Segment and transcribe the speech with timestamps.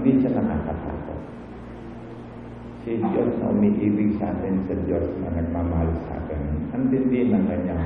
[0.00, 1.20] hindi siya nakakatakot.
[2.80, 6.40] Si Diyos na umiibig sa atin, sa Diyos na nagmamahal sa atin.
[6.72, 7.84] Ang tindi ng kanyang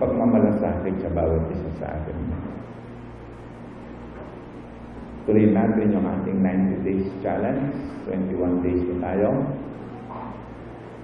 [0.00, 2.16] pagmamalasakit sa bawat isa sa atin.
[5.28, 7.76] Tuloy natin yung ating 90 days challenge.
[8.08, 9.28] 21 days na tayo.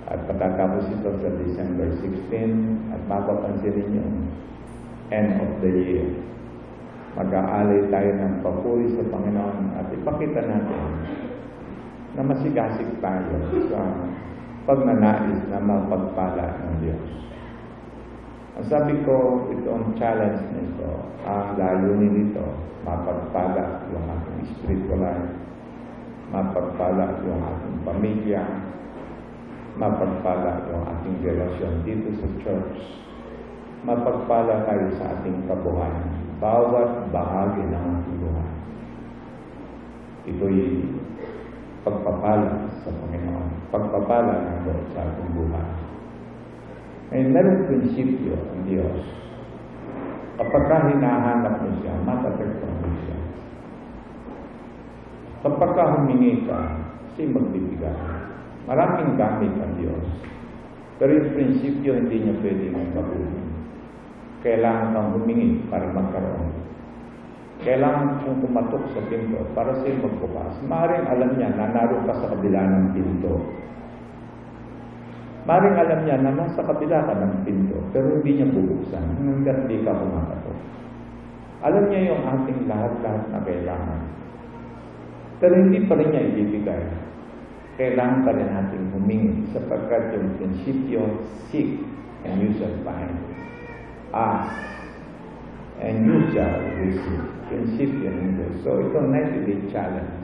[0.09, 4.07] At pagkatapos ito sa December 16, at mapapansin ninyo,
[5.13, 6.09] end of the year.
[7.17, 10.85] Mag-aalay tayo ng papuri sa Panginoon at ipakita natin
[12.13, 13.37] na masigasig tayo
[13.73, 13.81] sa
[14.69, 17.07] pagnanais na mapagpala ng Diyos.
[18.61, 20.91] Ang sabi ko, itong challenge nito,
[21.25, 22.45] ang layunin nito,
[22.85, 25.33] mapagpala yung ating spiritual life,
[26.33, 28.43] mapagpala yung ating pamilya,
[29.77, 32.81] mapagpala yung ating relasyon dito sa church,
[33.85, 38.51] mapagpala tayo sa ating kabuhayan, bawat bahagi ng ating buhay.
[40.27, 40.61] Ito'y
[41.87, 45.69] pagpapala sa Panginoon, pagpapala ng Lord sa ating buhay.
[47.15, 49.07] Ay merong prinsipyo ang Diyos.
[50.37, 53.19] Kapag ka hinahanap mo siya, matatakpan mo siya.
[55.47, 56.61] Kapag ka humingi ka,
[57.15, 57.97] siya magbibigay.
[58.67, 60.07] Maraming gamit ang Diyos.
[60.99, 63.46] Pero yung prinsipyo hindi niya pwedeng gawin.
[64.47, 66.55] Kailangan kang humingi para magkaroon.
[67.67, 70.55] Kailangan kong kumatok sa pinto para siya magbukas.
[70.71, 73.43] Maring alam niya na naroon ka sa kabila ng pinto.
[75.51, 79.83] Maring alam niya na nasa kabila ka ng pinto, pero hindi niya bubuksan hanggang hindi
[79.83, 80.59] ka kumakatok.
[81.67, 84.01] Alam niya yung ating lahat-lahat na kailangan.
[85.43, 86.87] Pero hindi pa rin niya ibibigay.
[87.83, 91.03] Kailangan pa rin natin humingi sapagkat yung prinsipyo,
[91.51, 91.83] seek
[92.23, 93.26] and you shall find.
[94.15, 94.67] Ask
[95.81, 97.25] and you shall receive.
[97.47, 98.55] Prinsipyo ng Diyos.
[98.67, 100.19] So ito 90-day challenge.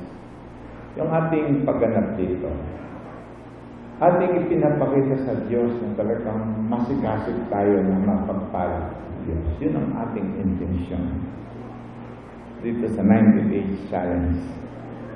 [0.98, 2.50] Yung ating pagganap dito,
[4.03, 9.47] ating ipinapakita sa Diyos na talagang masigasig tayo na mapagpala sa Diyos.
[9.62, 11.31] Yun ang ating intention.
[12.62, 14.43] Dito sa 90 days challenge,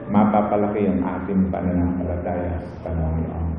[0.06, 3.55] mapapalaki yung ating pananampalataya sa Panginoon.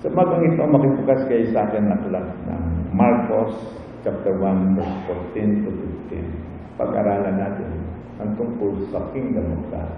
[0.00, 3.52] Sa so, magang ito, makipugas kayo sa akin na tulat ng Marcos
[4.00, 4.96] chapter 1, verse
[5.36, 5.70] 14 to
[6.08, 6.80] 15.
[6.80, 7.68] Pag-aralan natin
[8.16, 9.92] ang tungkol sa kingdom of God.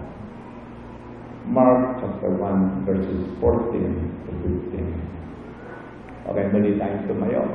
[1.47, 4.31] Mark chapter 1, verses 14 to
[4.75, 6.27] 15.
[6.35, 7.47] Okay, muli tayong tumayo.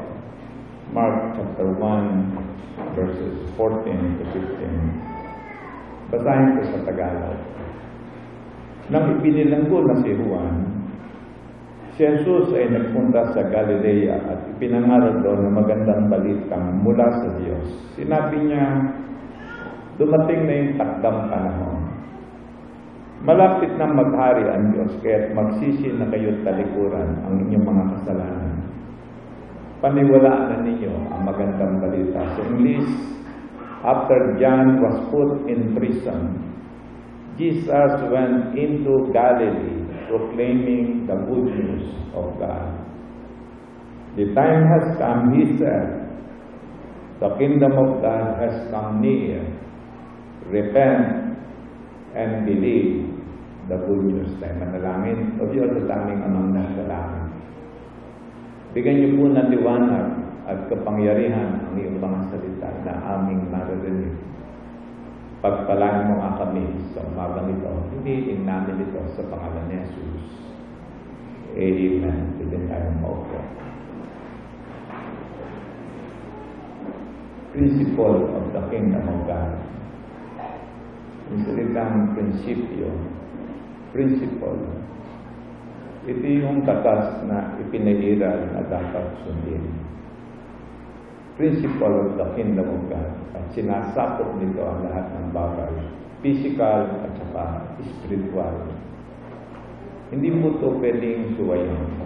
[0.97, 6.17] Mark chapter 1, verses 14 to 15.
[6.17, 7.41] Basahin ko sa Tagalog.
[8.89, 10.78] Nang ipinilanggo na si Juan,
[11.99, 17.67] si Jesus ay nagpunta sa Galilea at ipinangaral doon ng magandang balitang mula sa Diyos.
[17.99, 18.87] Sinabi niya,
[19.99, 21.91] dumating na yung takdang panahon.
[23.27, 28.57] Malapit na maghari ang Diyos, kaya magsisi na kayo talikuran ang inyong mga kasalanan.
[29.83, 32.23] Paniwalaan na ninyo ang magandang balita.
[32.39, 32.95] Sa English,
[33.83, 36.47] after John was put in prison,
[37.35, 41.87] Jesus went into Galilee proclaiming the good news
[42.17, 42.73] of God.
[44.17, 46.09] The time has come, he said,
[47.21, 49.45] the kingdom of God has come near.
[50.49, 51.37] Repent
[52.17, 53.05] and believe
[53.69, 55.37] the good news tayo manalangin.
[55.39, 57.27] O Diyos, sa aming amang nasa langit.
[58.73, 60.07] Bigyan niyo po ng liwanag
[60.49, 64.17] at kapangyarihan ang iyong mga salita na aming maririnig.
[65.39, 67.71] Pagpalaan mo nga kami sa umagang ito.
[67.95, 70.31] Hindi din namin ito sa pangalan ni Jesus.
[71.55, 72.21] Amen.
[72.35, 73.39] Pwede tayong maupo.
[77.55, 79.55] Principle of the Kingdom of God.
[81.31, 82.91] Yung salitang prinsipyo,
[83.95, 84.59] principle,
[86.09, 89.61] ito yung katas na ipinairal na dapat sundin.
[91.39, 93.11] Principle of the kingdom of God.
[93.39, 95.71] At sinasakop nito ang lahat ng bagay.
[96.19, 97.45] Physical at saka
[97.79, 98.75] spiritual.
[100.11, 102.03] Hindi mo ito pwedeng suwayan.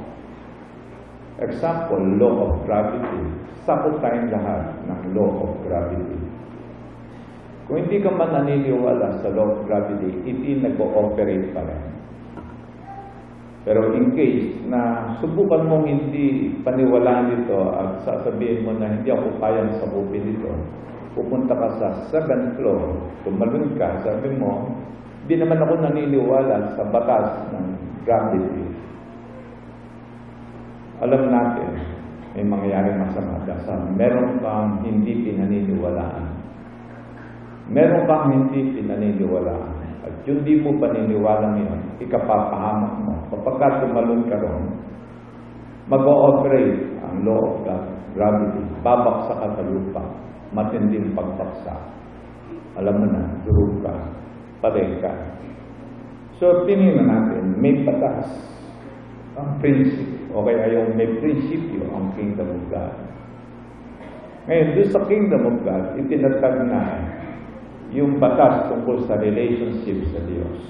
[1.41, 3.25] Example, law of gravity.
[3.65, 6.21] Sakop tayong lahat ng law of gravity.
[7.65, 11.92] Kung hindi ka man naniniwala sa law of gravity, hindi nag-ooperate pa rin.
[13.63, 19.39] Pero in case na subukan mong hindi paniwalaan dito at sasabihin mo na hindi ako
[19.39, 20.51] kayang sabupin dito,
[21.15, 24.67] pupunta ka sa seventh floor, tumalun ka, sabi mo,
[25.31, 27.67] di naman ako naniniwala sa batas ng
[28.03, 28.67] gravity.
[31.03, 31.71] Alam natin,
[32.35, 36.25] may mangyayaring masama sa meron kang hindi pinaniniwalaan.
[37.71, 39.72] Meron kang hindi pinaniniwalaan.
[40.23, 43.15] Yung di mo paniniwala ngayon, ikapapahamak mo.
[43.35, 44.65] Kapag tumalon ka ron,
[45.91, 47.67] mag-ooperate ang law of
[48.15, 48.63] gravity.
[48.87, 50.03] Babaksa ka sa lupa.
[50.55, 51.75] Matinding pagbaksa.
[52.79, 53.95] Alam mo na, durog ka.
[54.63, 55.11] Patay ka.
[56.39, 58.31] So, tinignan natin, may batas
[59.33, 62.95] ang prinsipyo o kaya yung may prinsipyo ang kingdom of God.
[64.49, 66.81] Ngayon, doon sa kingdom of God, itinatag na
[67.93, 70.61] yung batas tungkol sa relationship sa Diyos.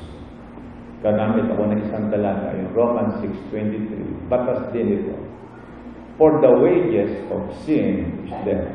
[1.03, 3.19] Ganamit ako ng isang talata, yung Romans
[3.51, 4.31] 6.23.
[4.31, 5.15] Batas din ito.
[6.19, 8.71] For the wages of sin is death.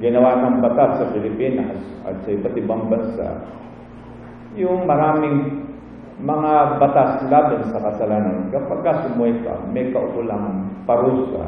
[0.00, 3.44] Ginawa ng batas sa Pilipinas at sa iba't ibang bansa,
[4.56, 5.68] yung maraming
[6.16, 11.44] mga batas laban sa kasalanan, kapag ka sumuwi ka, may kaukulang parusa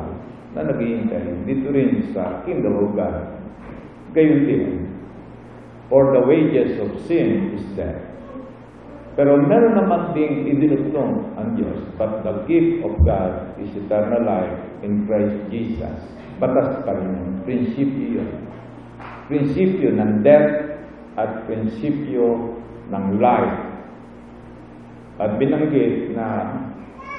[0.52, 3.16] na naghihintay dito rin sa Kingdom of God.
[4.12, 4.64] Gayon din,
[5.88, 8.00] for the wages of sin is death.
[9.18, 14.54] Pero meron naman ding idinutong ang Diyos, but the gift of God is eternal life
[14.86, 15.98] in Christ Jesus.
[16.38, 17.30] Batas pa rin yun.
[17.42, 18.22] Prinsipyo.
[19.26, 20.78] Prinsipyo ng death
[21.18, 22.54] at prinsipyo
[22.94, 23.68] ng life
[25.18, 26.54] at binanggit na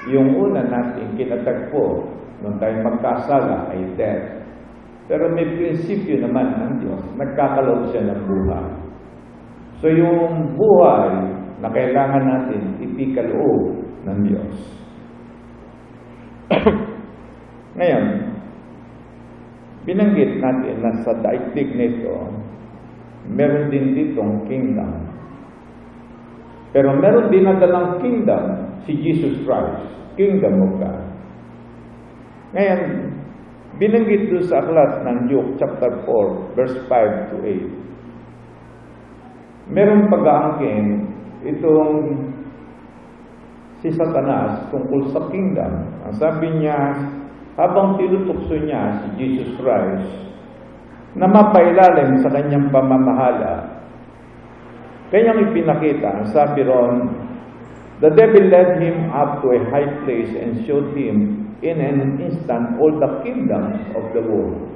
[0.08, 2.08] yung una natin kinatagpo
[2.40, 4.39] nung tayo magkasala ay death.
[5.10, 8.68] Pero may prinsipyo naman ng Diyos, nagkakalob siya ng buhay.
[9.82, 11.10] So yung buhay
[11.60, 13.62] na kailangan natin ipikaloob
[14.06, 14.56] ng Diyos.
[17.80, 18.06] Ngayon,
[19.90, 22.14] binanggit natin na sa daigdig nito,
[23.26, 25.10] meron din ditong kingdom
[26.70, 31.02] pero meron din nadalang kingdom si Jesus Christ, kingdom of God.
[32.54, 32.82] Ngayon,
[33.78, 37.38] binanggit doon sa aklat ng Luke chapter 4, verse 5 to
[39.70, 39.76] 8.
[39.76, 40.86] Meron pag-aangkin
[41.46, 41.94] itong
[43.86, 45.94] si Satanas tungkol sa kingdom.
[46.10, 46.80] Ang sabi niya,
[47.54, 50.10] habang tinutukso niya si Jesus Christ
[51.14, 53.80] na mapailalim sa kanyang pamamahala,
[55.10, 57.10] Kanyang ipinakita, sabi ron,
[58.00, 62.80] The devil led him up to a high place and showed him in an instant
[62.80, 64.70] all the kingdoms of the world.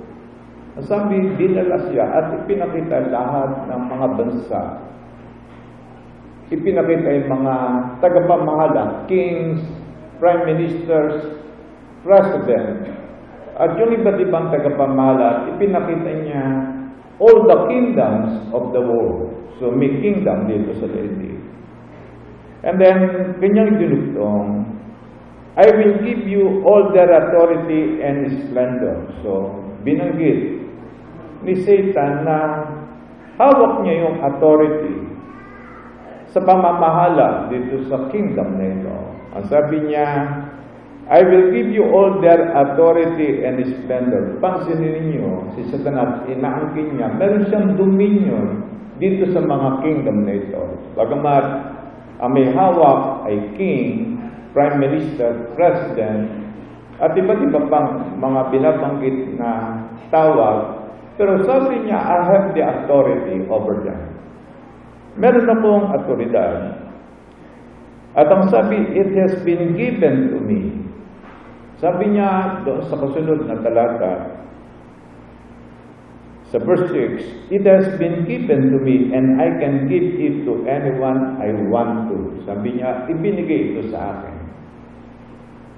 [0.82, 4.62] Sabi, dinala siya at ipinakita lahat ng mga bansa.
[6.50, 7.56] Ipinakita yung mga
[8.02, 9.62] tagapamahala, kings,
[10.18, 11.38] prime ministers,
[12.02, 12.90] president.
[13.54, 16.44] At yung iba't ibang tagapamahala, ipinakita niya
[17.22, 19.30] all the kingdoms of the world.
[19.62, 21.38] So may kingdom dito sa daigdig.
[22.66, 22.98] And then,
[23.38, 24.73] kanyang dinugtong,
[25.54, 29.06] I will give you all their authority and splendor.
[29.22, 29.54] So,
[29.86, 30.66] binanggit
[31.46, 32.38] ni Satan na
[33.38, 34.98] hawak niya yung authority
[36.34, 38.98] sa pamamahala dito sa kingdom na ito.
[39.38, 40.10] Ang sabi niya,
[41.06, 44.40] I will give you all their authority and splendor.
[44.42, 48.66] Pansinin ninyo, si Satanas, inaangkin niya, meron siyang dominion
[48.98, 50.64] dito sa mga kingdom na ito.
[50.96, 51.46] Bagamat
[52.24, 54.13] ang may hawak ay king,
[54.54, 56.30] prime minister, president,
[57.02, 59.82] at iba't iba pang mga binabanggit na
[60.14, 64.14] tawag, pero sabi niya, I have the authority over them.
[65.18, 66.82] Meron akong autoridad.
[68.14, 70.86] At ang sabi, it has been given to me.
[71.82, 74.14] Sabi niya doon sa kasunod na talata,
[76.54, 80.62] sa verse 6, It has been given to me and I can give it to
[80.70, 82.18] anyone I want to.
[82.46, 84.43] Sabi niya, ibinigay ito sa akin.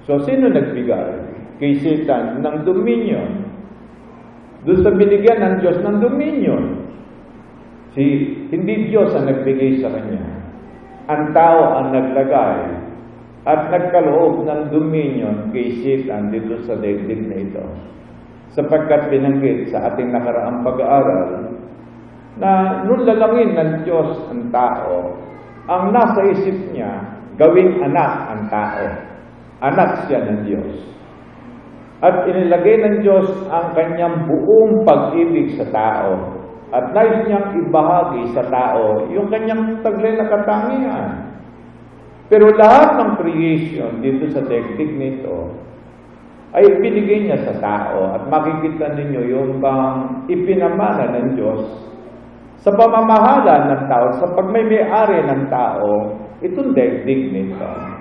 [0.06, 1.34] So, sino nagbigay?
[1.58, 3.42] Kay Satan ng dominion.
[4.62, 6.64] Doon sa binigyan ng Diyos ng dominion.
[7.96, 8.02] Si,
[8.54, 10.26] hindi Diyos ang nagbigay sa kanya.
[11.10, 12.58] Ang tao ang naglagay
[13.46, 17.64] at nagkaloob ng dominion kay Satan dito sa daigdig na ito
[18.56, 21.52] sapagkat binanggit sa ating nakaraang pag-aaral
[22.40, 25.12] na nung lalangin ng Diyos ang tao,
[25.68, 27.04] ang nasa isip niya,
[27.36, 29.15] gawing anak ang tao.
[29.64, 30.74] Anak siya ng Diyos.
[32.04, 36.36] At inilagay ng Diyos ang kanyang buong pag-ibig sa tao.
[36.74, 41.08] At nais niyang ibahagi sa tao yung kanyang taglay na katangian.
[42.26, 45.56] Pero lahat ng creation dito sa daigdig nito
[46.52, 51.86] ay binigay niya sa tao at makikita ninyo yung bang ipinamana ng Diyos
[52.66, 57.95] sa pamamahala ng tao, sa pagmay-may-ari ng tao, itong daigdig nito.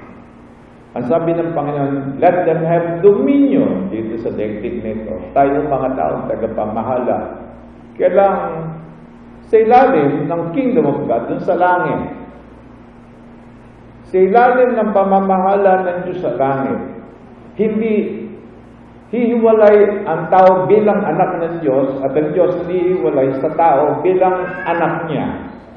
[0.95, 5.11] Ang sabi ng Panginoon, let them have dominion dito sa daigdig nito.
[5.35, 7.19] Tayo mga tao, tagapamahala.
[7.99, 8.71] Kailang
[9.51, 12.15] sa ilalim ng kingdom of God, dun sa langit.
[14.07, 16.79] Sa ilalim ng pamamahala ng Diyos sa langit,
[17.59, 18.23] hindi
[19.11, 25.11] hihiwalay ang tao bilang anak ng Diyos at ang Diyos hihiwalay sa tao bilang anak
[25.11, 25.27] niya.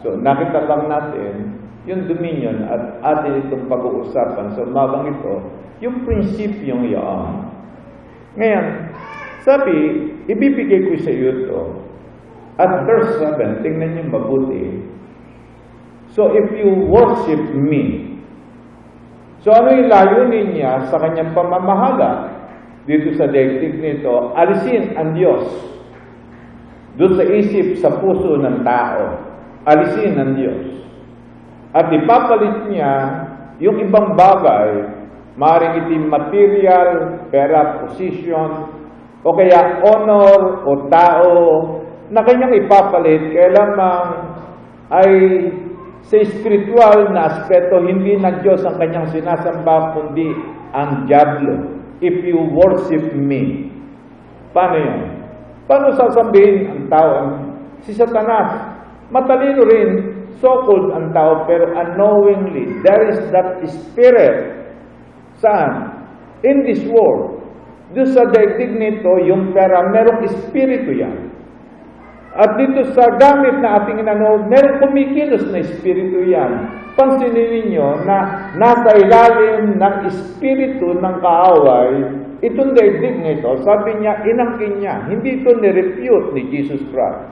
[0.07, 1.58] So, nakita lang natin
[1.89, 5.35] yung dominion at atin itong pag-uusapan sa umabang ito,
[5.81, 7.49] yung prinsipyong iyon.
[8.37, 8.67] Ngayon,
[9.43, 9.77] sabi,
[10.29, 11.61] ibibigay ko sa iyo ito.
[12.61, 14.85] At verse 7, tingnan niyo mabuti.
[16.13, 18.19] So, if you worship me,
[19.41, 22.39] so ano yung layunin niya sa kanyang pamamahala?
[22.89, 25.45] dito sa daigdig nito, alisin ang Diyos
[26.97, 29.29] doon sa isip, sa puso ng tao.
[29.69, 30.88] Alisin ang Diyos.
[31.79, 32.93] At ipapalit niya
[33.63, 34.99] yung ibang bagay,
[35.39, 38.75] maaaring iti material, pera, position,
[39.23, 41.35] o kaya honor o tao
[42.11, 43.95] na kanyang ipapalit kaya
[44.91, 45.13] ay
[46.03, 50.33] sa spiritual na aspeto, hindi ng Diyos ang kanyang sinasamba, kundi
[50.73, 53.71] ang Diablo if you worship me.
[54.57, 54.99] Paano yun?
[55.69, 57.15] Paano sasabihin ang tao?
[57.85, 58.73] Si Satanas,
[59.13, 59.91] matalino rin,
[60.39, 64.67] so-called ang tao, pero unknowingly, there is that spirit.
[65.39, 65.99] Saan?
[66.43, 67.43] In this world.
[67.95, 71.29] Doon sa daigdig nito, yung pera, merong espiritu yan.
[72.37, 76.71] At dito sa gamit na ating inano, meron kumikilos na espiritu yan.
[76.95, 81.95] Pansinin ninyo na nasa ilalim ng espiritu ng kaaway,
[82.45, 85.09] itong daigdig nito, sabi niya, inangkin niya.
[85.09, 87.25] Hindi ito ni-refute ni Jesus Christ.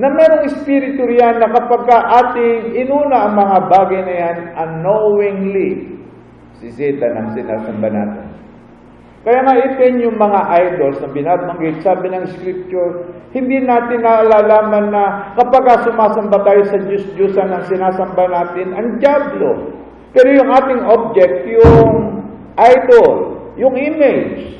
[0.00, 6.00] Na merong espiritu yan na kapag ka ating inuna ang mga bagay na yan, unknowingly,
[6.56, 8.26] si Satan ang sinasamba natin.
[9.20, 15.36] Kaya nga itin yung mga idols na binabanggit, sabi ng scripture, hindi natin naalalaman na
[15.36, 19.76] kapag sumasamba tayo sa Diyos-Diyosan ang sinasamba natin, ang Diablo.
[20.16, 22.24] Pero yung ating object, yung
[22.56, 23.12] idol,
[23.60, 24.59] yung image.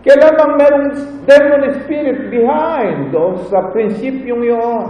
[0.00, 0.88] Kailangan merong
[1.28, 4.86] demon spirit behind doon sa prinsipyong yun.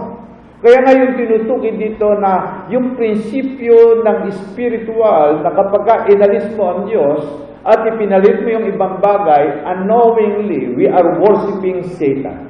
[0.61, 7.23] Kaya ngayon tinutukin dito na yung prinsipyo ng spiritual na kapag inalis mo ang Diyos,
[7.61, 12.49] at ipinalit mo yung ibang bagay, unknowingly, we are worshiping Satan.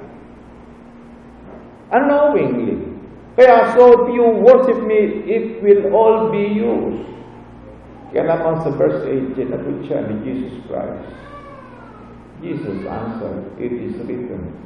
[1.90, 2.78] Unknowingly.
[3.34, 7.10] Kaya, so if you worship me, it will all be used.
[8.14, 11.29] Kaya naman sa verse 8, sinagot siya ni Jesus Christ.
[12.40, 14.56] Jesus answered, It is written,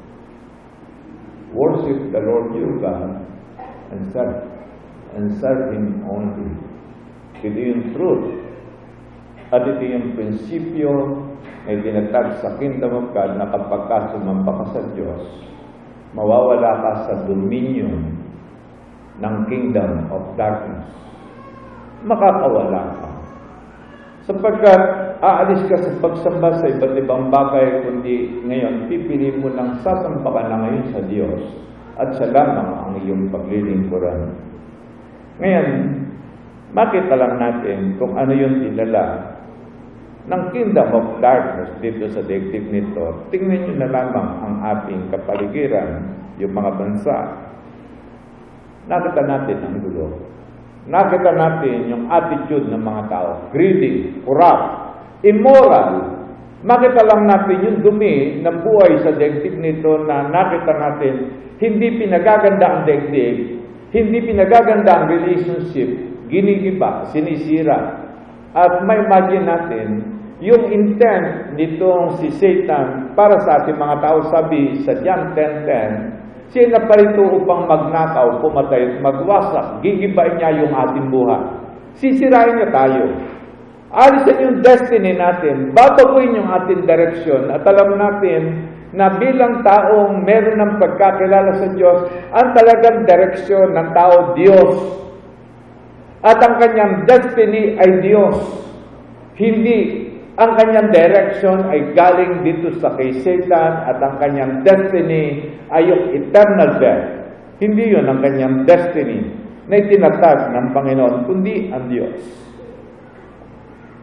[1.54, 3.26] Worship the Lord your God
[3.90, 4.46] and serve,
[5.14, 6.50] and serve Him only.
[7.44, 8.26] Ito yung truth
[9.52, 10.90] at ito yung prinsipyo
[11.66, 15.22] na itinatag sa Kingdom of God na kapag ka sumamba ka sa Diyos,
[16.14, 18.16] mawawala ka sa dominion
[19.18, 20.90] ng Kingdom of Darkness.
[22.06, 23.08] Makakawala ka.
[24.24, 30.28] Sapagkat aalis ka sa pagsamba sa iba't ibang bagay, kundi ngayon, pipili mo ng sasamba
[30.28, 31.42] ka na ngayon sa Diyos
[31.96, 34.36] at sa lamang ang iyong paglilingkuran.
[35.40, 35.68] Ngayon,
[36.76, 39.34] makita lang natin kung ano yung tinala
[40.28, 46.20] ng kingdom of darkness dito sa daigdig nito, tingnan nyo na lamang ang ating kapaligiran,
[46.36, 47.16] yung mga bansa.
[48.84, 50.20] Nakita natin ang gulo.
[50.84, 53.30] Nakita natin yung attitude ng mga tao.
[53.56, 54.83] Greedy, corrupt,
[55.24, 56.12] immoral.
[56.64, 61.14] Nakita lang natin yung dumi ng buhay sa daigdig nito na nakita natin
[61.60, 63.62] hindi pinagaganda ang daigdig,
[63.94, 65.88] hindi pinagaganda ang relationship,
[66.26, 68.04] ginigiba, sinisira.
[68.54, 69.88] At may imagine natin
[70.42, 76.70] yung intent nitong si Satan para sa ating mga tao, sabi sa John 10.10, siya
[76.70, 79.82] na parito upang magnakaw, pumatay at magwasak.
[79.82, 81.42] Gigibain niya yung ating buhay.
[81.98, 83.02] Sisirain niya tayo.
[83.94, 85.70] Alisin yung destiny natin.
[85.70, 87.54] Babaguhin yung ating direksyon.
[87.54, 88.42] At alam natin
[88.90, 94.74] na bilang taong meron ng pagkakilala sa Diyos, ang talagang direksyon ng tao, Diyos.
[96.26, 98.38] At ang kanyang destiny ay Diyos.
[99.38, 99.78] Hindi
[100.34, 106.10] ang kanyang direction ay galing dito sa kay Satan at ang kanyang destiny ay yung
[106.10, 107.06] eternal death.
[107.62, 109.30] Hindi yun ang kanyang destiny
[109.70, 112.18] na itinatag ng Panginoon, kundi ang Diyos.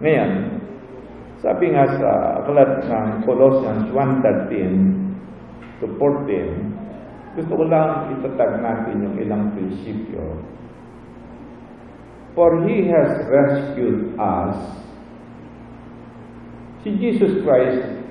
[0.01, 0.61] Ngayon,
[1.41, 9.17] Sabi nga sa aklat ng Colossians 1.13 to 14, gusto ko lang itatag natin yung
[9.17, 10.37] ilang prinsipyo.
[12.37, 14.53] For He has rescued us.
[16.85, 18.05] Si Jesus Christ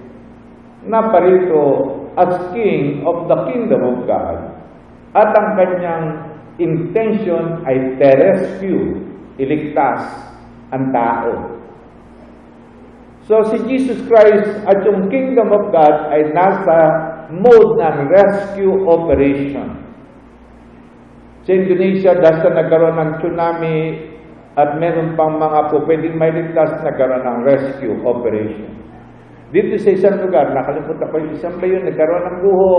[0.91, 1.63] na parito
[2.19, 4.59] as King of the Kingdom of God
[5.15, 6.07] at ang kanyang
[6.59, 9.07] intention ay to-rescue,
[9.39, 10.03] iligtas
[10.75, 11.60] ang tao.
[13.31, 16.79] So si Jesus Christ at yung Kingdom of God ay nasa
[17.31, 19.87] mode ng rescue operation.
[21.47, 23.79] Sa Indonesia, dahil nagkaroon ng tsunami
[24.59, 28.75] at meron pang mga po pwedeng may ligtas, nagkaroon ng rescue operation.
[29.55, 32.77] Dito sa isang lugar, nakalimutan ko yung isang ba yun, nagkaroon ng buho,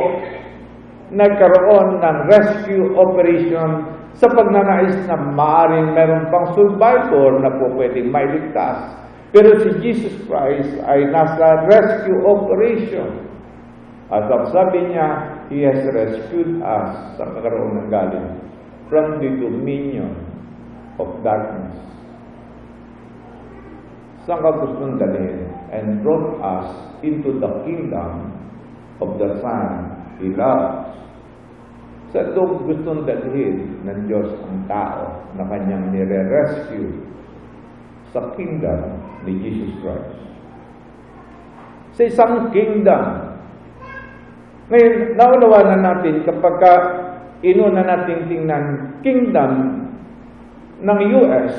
[1.16, 3.88] nagkaroon ng rescue operation
[4.20, 9.01] sa pagnanais na maaaring meron pang survivor na po pwedeng mailigtas.
[9.32, 13.32] Pero si Jesus Christ ay nasa rescue operation.
[14.12, 15.08] At ang sabi niya,
[15.48, 18.32] He has rescued us sa kakaroon ng galing
[18.92, 20.12] from the dominion
[21.00, 21.80] of darkness.
[24.28, 25.48] Saan ka gustong dalhin?
[25.72, 26.68] And brought us
[27.00, 28.36] into the kingdom
[29.00, 30.92] of the Son He loves.
[32.12, 36.92] Sa doon gustong dalhin ng Diyos ang tao na kanyang nire-rescue
[38.12, 40.12] sa kingdom ni Jesus Christ.
[41.96, 43.04] Sa isang kingdom.
[44.72, 46.74] Ngayon, naulawa na natin kapag ka
[47.44, 49.52] inuna natin tingnan kingdom
[50.80, 51.52] ng US,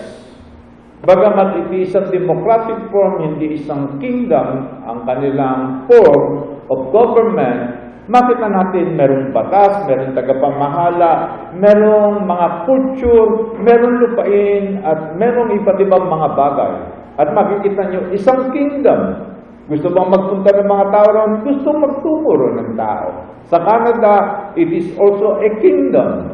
[1.04, 8.98] bagamat ito isang democratic form, hindi isang kingdom, ang kanilang form of government, makita natin
[8.98, 11.12] merong batas, merong tagapamahala,
[11.54, 13.30] merong mga culture,
[13.62, 16.72] merong lupain, at merong iba't ibang mga bagay.
[17.20, 19.30] At makikita nyo, isang kingdom.
[19.70, 21.32] Gusto bang magpunta ng mga tao ron?
[21.46, 23.08] Gusto magtumuro ng tao.
[23.46, 24.12] Sa Canada,
[24.58, 26.32] it is also a kingdom.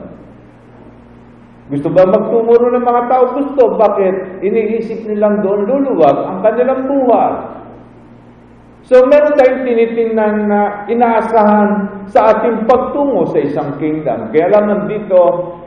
[1.68, 3.24] Gusto ba magtumuro ng mga tao?
[3.36, 3.76] Gusto.
[3.76, 4.40] Bakit?
[4.40, 7.57] Iniisip nilang doon luluwag ang kanilang buhay.
[8.88, 11.70] So meron tayong tinitingnan na inaasahan
[12.08, 14.32] sa ating pagtungo sa isang kingdom.
[14.32, 15.20] Kaya lang nandito,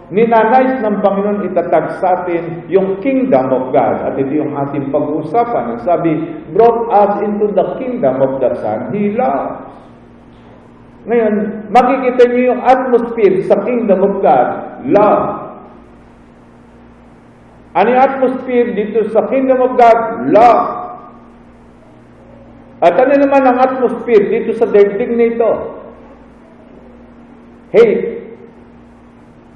[0.09, 4.09] ninanais ng Panginoon itatag sa atin yung kingdom of God.
[4.09, 5.77] At ito yung ating pag-uusapan.
[5.77, 6.17] Ang sabi,
[6.57, 9.69] brought us into the kingdom of the Son He loves.
[11.05, 11.33] Ngayon,
[11.69, 14.49] makikita niyo yung atmosphere sa kingdom of God,
[14.89, 15.25] love.
[17.77, 20.25] Ano yung atmosphere dito sa kingdom of God?
[20.33, 20.80] Love.
[22.81, 25.49] At ano naman ang atmosphere dito sa daigdig nito?
[27.69, 28.25] Hate.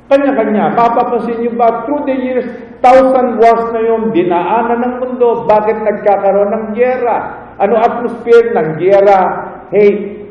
[0.06, 0.78] Kanya-kanya.
[0.78, 2.46] Mapapansin niyo ba, through the years,
[2.86, 7.50] thousand wars na yung dinaanan ng mundo, bakit nagkakaroon ng gyera?
[7.58, 9.20] Ano atmosphere ng gyera?
[9.74, 10.30] Hate.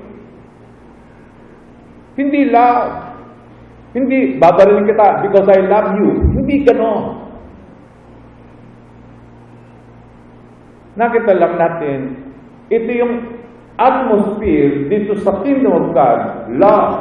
[2.15, 3.11] Hindi love.
[3.95, 6.11] Hindi, babarilin kita because I love you.
[6.39, 7.27] Hindi ganon.
[10.95, 11.99] Nakita lang natin,
[12.75, 13.15] ito yung
[13.79, 16.21] atmosphere dito sa kingdom of God,
[16.59, 16.95] love.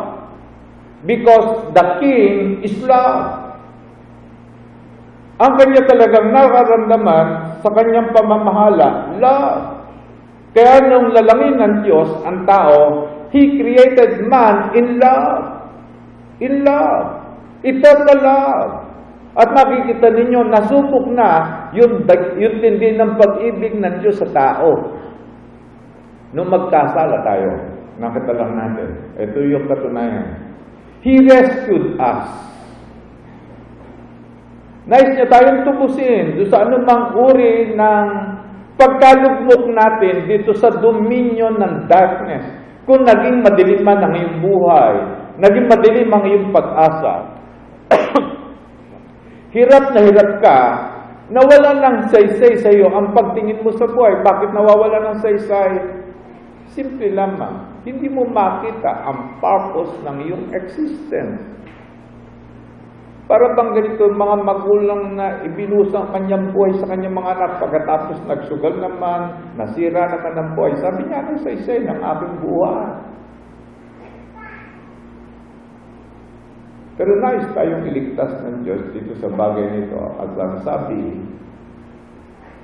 [1.04, 3.44] Because the king is love.
[5.44, 7.28] Ang kanya talagang nararamdaman
[7.60, 9.84] sa kanyang pamamahala, love.
[10.54, 15.66] Kaya nung lalangin ng Diyos ang tao, He created man in love.
[16.38, 17.26] In love.
[17.66, 18.72] Eternal love.
[19.34, 21.30] At makikita ninyo, nasubok na
[21.74, 22.06] yung,
[22.38, 25.02] yung tindi ng pag-ibig ng Diyos sa tao.
[26.34, 27.50] Nung magkasala tayo,
[28.02, 28.90] nakita lang natin,
[29.22, 30.50] ito yung katunayan.
[31.06, 32.26] He rescued us.
[34.84, 38.08] Nais niya tayong tubusin doon sa anumang uri ng
[38.76, 42.44] pagkalugmok natin dito sa dominion ng darkness.
[42.84, 44.96] Kung naging madilim man ang iyong buhay,
[45.40, 47.16] naging madilim ang iyong pag-asa,
[49.56, 50.60] hirap na hirap ka,
[51.32, 54.20] nawala ng saysay sa iyo ang pagtingin mo sa buhay.
[54.20, 55.72] Bakit nawawala ng saysay?
[56.72, 61.44] Simple lamang, hindi mo makita ang purpose ng iyong existence.
[63.28, 68.18] Para bang ganito, mga magulang na ibinusa ang kanyang buhay sa kanyang mga anak, pagkatapos
[68.28, 69.22] nagsugal naman,
[69.60, 70.74] nasira naman ang buhay.
[70.80, 72.88] Sabi niya, ano saysay ng aking buhay?
[76.94, 79.98] Pero nais tayong iligtas ng Diyos dito sa bagay nito.
[80.22, 81.26] At ang sabi,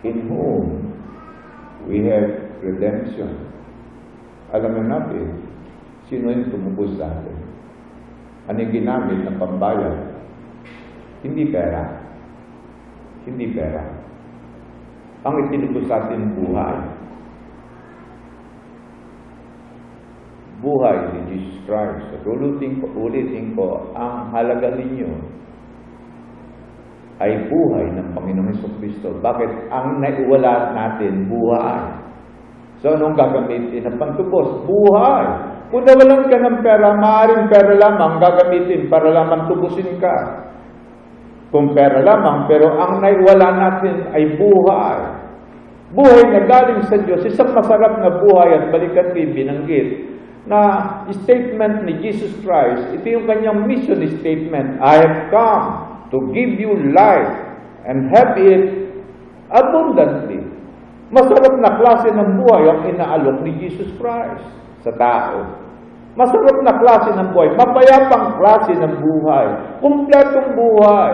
[0.05, 0.93] in whom
[1.89, 2.29] we have
[2.61, 3.48] redemption.
[4.49, 5.25] Alam mo natin,
[6.09, 7.37] sino yung tumubos sa atin?
[8.49, 9.97] Ano yung ginamit ng pambayad?
[11.21, 11.85] Hindi pera.
[13.29, 13.83] Hindi pera.
[15.27, 16.77] Ang itinubos sa atin buhay.
[20.65, 22.09] Buhay ni Jesus Christ.
[22.09, 25.39] At ulitin ko, ulitin ko, ang halaga ninyo
[27.19, 29.11] ay buhay ng Panginoong Kristo.
[29.19, 29.67] Bakit?
[29.75, 31.98] Ang naiwala natin, buhay.
[32.79, 34.63] So, anong gagamitin na pantubos?
[34.63, 35.25] Buhay.
[35.69, 40.15] Kung nawalan ka ng pera, maaaring pera lamang gagamitin para lamang tubusin ka.
[41.53, 44.99] Kung pera lamang, pero ang naiwala natin ay buhay.
[45.93, 49.87] Buhay na galing sa Diyos, isang masarap na buhay at balikan ko yung binanggit
[50.49, 50.61] na
[51.13, 55.65] statement ni Jesus Christ, ito yung kanyang mission statement, I have come
[56.09, 57.33] to give you life
[57.85, 58.89] and have it
[59.53, 60.48] abundantly.
[61.09, 64.45] Masarap na klase ng buhay ang inaalok ni Jesus Christ
[64.85, 65.57] sa tao.
[66.13, 69.47] Masarap na klase ng buhay, mapayapang klase ng buhay,
[69.81, 71.13] kumpletong buhay.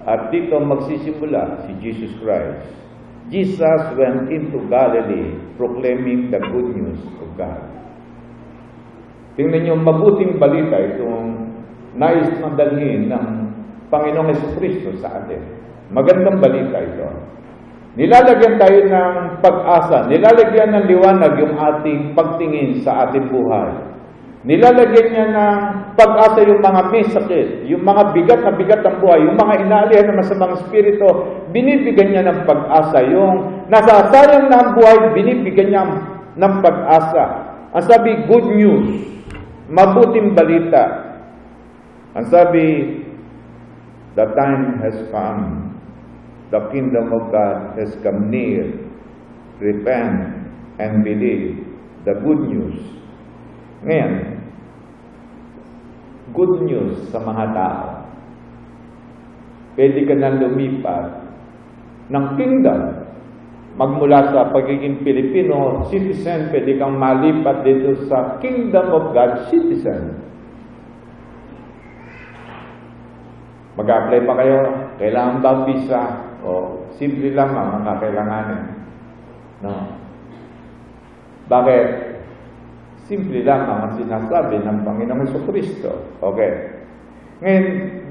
[0.04, 2.68] At dito magsisimula si Jesus Christ.
[3.32, 7.64] Jesus went into Galilee proclaiming the good news of God.
[9.40, 11.56] Tingnan niyo, mabuting balita itong
[11.96, 13.28] nais na dalhin ng
[13.88, 15.40] Panginoong Kristo sa atin.
[15.88, 17.08] Magandang balita ito.
[17.94, 23.70] Nilalagyan tayo ng pag-asa, nilalagyan ng liwanag yung ating pagtingin sa ating buhay.
[24.44, 25.58] Nilalagyan niya ng
[25.94, 30.06] pag-asa yung mga may sakit, yung mga bigat na bigat ng buhay, yung mga inaalihan
[30.10, 31.06] ng masamang espiritu,
[31.54, 32.98] binibigyan niya ng pag-asa.
[33.08, 35.82] Yung nasasayang na ang buhay, binibigyan niya
[36.34, 37.24] ng pag-asa.
[37.78, 39.06] Ang sabi, good news,
[39.70, 41.14] mabuting balita.
[42.18, 42.64] Ang sabi,
[44.18, 45.73] the time has come.
[46.54, 48.70] The kingdom of God has come near.
[49.58, 50.46] Repent
[50.78, 51.66] and believe
[52.06, 52.78] the good news.
[53.82, 54.38] Ngayon,
[56.30, 58.06] good news sa mga tao.
[59.74, 61.26] Pwede ka na lumipat
[62.14, 63.02] ng kingdom.
[63.74, 70.22] Magmula sa pagiging Pilipino citizen, pwede kang malipat dito sa kingdom of God citizen.
[73.74, 74.58] Mag-apply pa kayo,
[75.02, 76.23] kailangan ba visa?
[76.44, 78.62] O simple lang ang mga kailanganin.
[79.64, 79.72] No?
[81.48, 81.86] Bakit?
[83.04, 85.92] Simple lang ang sinasabi ng Panginoong Heso Kristo.
[86.24, 86.80] Okay.
[87.44, 87.66] Ngayon,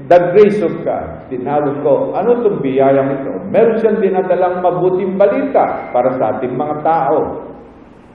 [0.06, 3.32] the grace of God, tinawag ko, ano itong biyayang ito?
[3.50, 7.42] Meron siyang dinadalang mabuting balita para sa ating mga tao.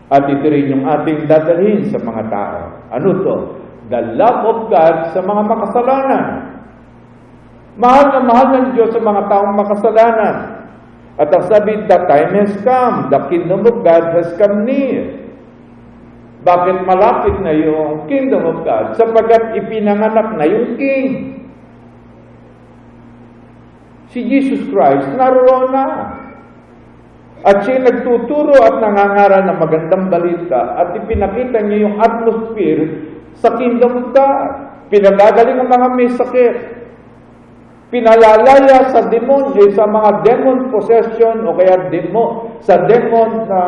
[0.10, 2.60] At ito rin yung ating dadalhin sa mga tao.
[2.96, 3.36] Ano to?
[3.92, 6.26] The love of God sa mga makasalanan.
[7.80, 10.36] Mahal na mahal ng Diyos sa mga taong makasalanan.
[11.16, 13.08] At ang sabi, the time has come.
[13.08, 15.20] The kingdom of God has come near.
[16.44, 18.96] Bakit malapit na yung kingdom of God?
[18.96, 21.40] Sapagkat ipinanganak na yung king.
[24.12, 25.88] Si Jesus Christ naroon na.
[27.44, 32.84] At siya nagtuturo at nangangaral ng magandang balita at ipinakita niya yung atmosphere
[33.40, 34.48] sa kingdom of God.
[34.92, 36.79] Pinagagaling ang mga may sakit.
[37.90, 43.62] Pinalalaya sa demonyo, sa mga demon possession o kaya demo, sa demon na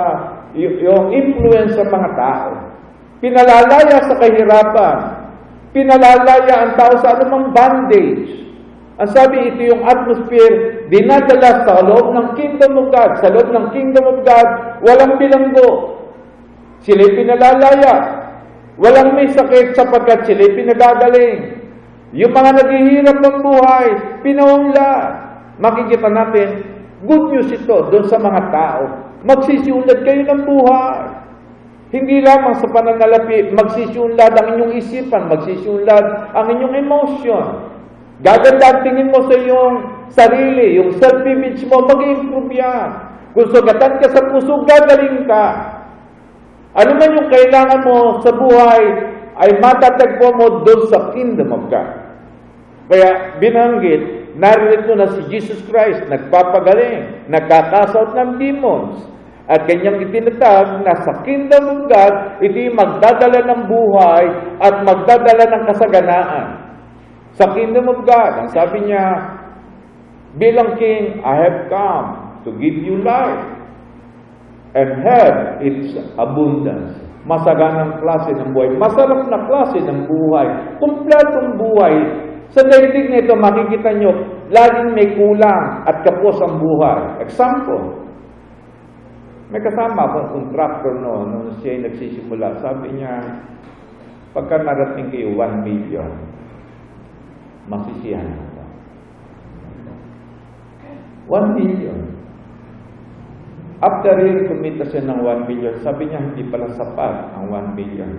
[0.53, 2.49] yung influence sa mga tao.
[3.17, 4.97] Pinalalaya sa kahirapan.
[5.73, 8.45] Pinalalaya ang tao sa anumang bandage.
[9.01, 13.17] Ang sabi, ito yung atmosphere, dinadala sa loob ng kingdom of God.
[13.25, 14.49] Sa loob ng kingdom of God,
[14.85, 15.97] walang bilanggo.
[16.85, 18.21] Sila'y pinalalaya.
[18.77, 21.60] Walang may sakit sapagkat sila'y pinagagaling.
[22.11, 23.87] Yung mga naghihirap ng buhay,
[24.19, 25.11] pinaunlad.
[25.63, 26.47] Makikita natin,
[27.07, 28.83] good news ito doon sa mga tao.
[29.23, 30.99] Magsisiunlad kayo ng buhay.
[31.91, 37.45] Hindi lamang sa pananalapi, magsisiunlad ang inyong isipan, magsisiunlad ang inyong emotion.
[38.23, 39.75] Gaganda ang tingin mo sa iyong
[40.11, 42.89] sarili, yung self-image mo, mag-improve yan.
[43.31, 45.45] Kung sugatan ka sa puso, gagaling ka.
[46.75, 48.83] Ano man yung kailangan mo sa buhay,
[49.35, 52.00] ay matatagpo mo doon sa kingdom of God.
[52.91, 59.07] Kaya binanggit, narito na si Jesus Christ, nagpapagaling, nagkakasout ng demons,
[59.47, 64.25] at kanyang itinatag na sa kingdom of God, ito'y magdadala ng buhay
[64.59, 66.47] at magdadala ng kasaganaan.
[67.39, 69.03] Sa kingdom of God, ang sabi niya,
[70.35, 72.07] bilang king, I have come
[72.43, 73.43] to give you life
[74.75, 76.95] and have its abundance.
[77.27, 78.75] Masaganang klase ng buhay.
[78.75, 80.47] Masarap na klase ng buhay.
[80.81, 81.95] Kumpletong buhay.
[82.51, 84.11] Sa daigdig nito, makikita nyo,
[84.51, 87.23] laging may kulang at kapos ang buhay.
[87.23, 88.03] Example,
[89.51, 93.19] may kasama akong contractor noon, nung siya nagsisimula, sabi niya,
[94.35, 96.11] pagka narating kayo 1 million,
[97.71, 98.65] masisiyahan ka.
[101.31, 101.99] 1 million.
[103.81, 105.73] After year, kumita siya ng 1 million.
[105.81, 108.11] Sabi niya, hindi pala sapat ang 1 million.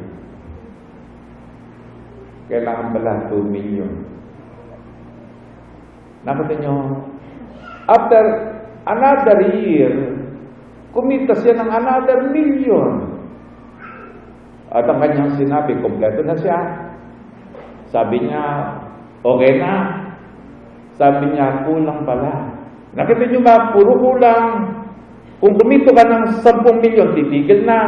[2.51, 3.93] Kailangan pala 2 million.
[6.23, 6.75] Nakita niyo,
[7.91, 8.23] after
[8.87, 9.91] another year,
[10.95, 13.11] kumita siya ng another million.
[14.73, 16.59] At ang kanyang sinabi, kompleto na siya.
[17.93, 18.45] Sabi niya,
[19.21, 19.75] okay na.
[20.97, 22.57] Sabi niya, kulang pala.
[22.97, 24.79] Nakita niyo ba, puro kulang.
[25.43, 27.79] Kung kumito ka ng 10 milyon, titigil na.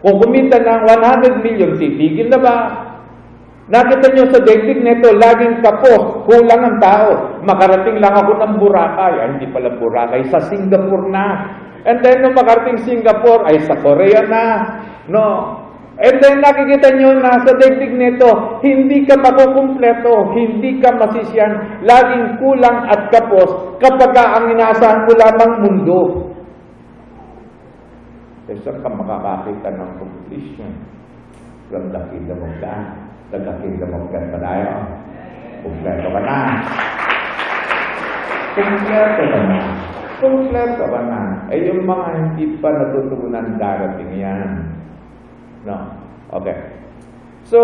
[0.00, 2.56] Kung kumita ng 100 milyon, titigil na ba?
[3.70, 7.38] Nakita niyo sa daigdig nito, laging kapos, kulang ang tao.
[7.46, 9.14] Makarating lang ako ng Boracay.
[9.22, 11.26] Ay, hindi pala Boracay, sa Singapore na.
[11.86, 14.44] And then, nung makarating Singapore, ay sa Korea na.
[15.06, 15.26] No.
[15.94, 22.42] And then, nakikita nyo na sa daigdig nito, hindi ka makukumpleto, hindi ka masisiyan, laging
[22.42, 26.00] kulang at kapos kapag ang inaasahan mo lamang mundo.
[28.50, 30.72] Eh, saan ka makakakita ng completion?
[31.70, 32.54] From the kingdom of
[33.32, 34.70] The kingdom of God pa tayo.
[35.64, 36.38] Kumpleto ka na.
[38.52, 39.60] Kumpleto ka na.
[40.20, 41.20] Kumpleto ka na.
[41.48, 44.68] Eh, yung mga hindi pa natutugunan darating yan.
[45.64, 45.96] No?
[46.28, 46.76] Okay.
[47.48, 47.58] So,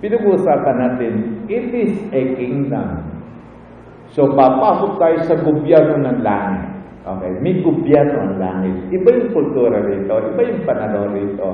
[0.00, 3.04] pinag-uusapan natin, it is a kingdom.
[4.16, 6.75] So, papasok tayo sa gobyerno ng langit.
[7.06, 8.90] Okay, may gobyerno ang langit.
[8.90, 11.48] Iba yung kultura rito, iba yung pananaw rito.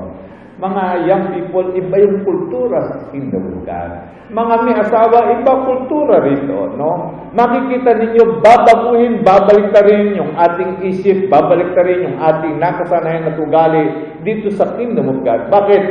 [0.57, 3.91] Mga young people, iba yung kultura sa God.
[4.33, 6.91] Mga may asawa, iba kultura rito, no?
[7.37, 13.29] Makikita ninyo, babaguhin, babalik na rin yung ating isip, babalik na rin yung ating nakasanayan
[13.29, 13.83] at ugali
[14.25, 15.53] dito sa kingdom of God.
[15.53, 15.83] Bakit?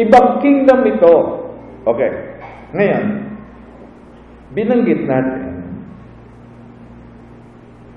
[0.00, 1.14] Ibang kingdom ito.
[1.84, 2.40] Okay.
[2.72, 3.04] Ngayon,
[4.54, 5.49] binanggit natin,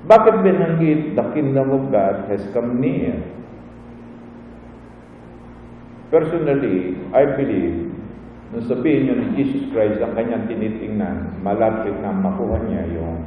[0.03, 3.15] bakit binanggit the kingdom of God has come near?
[6.11, 7.89] Personally, I believe,
[8.53, 13.23] nung sabihin nyo ni Jesus Christ ang kanyang tinitingnan, malapit na makuha niya yung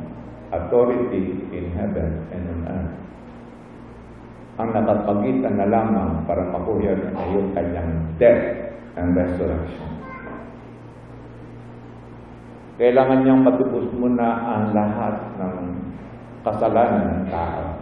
[0.55, 2.95] authority in heaven and on earth.
[4.57, 6.95] Ang nakapagitan na lamang para makuha niya
[7.35, 8.45] yung kanyang death
[9.01, 9.91] and resurrection.
[12.77, 15.57] Kailangan niyang matubos muna ang lahat ng
[16.47, 17.75] kasalanan ng tao.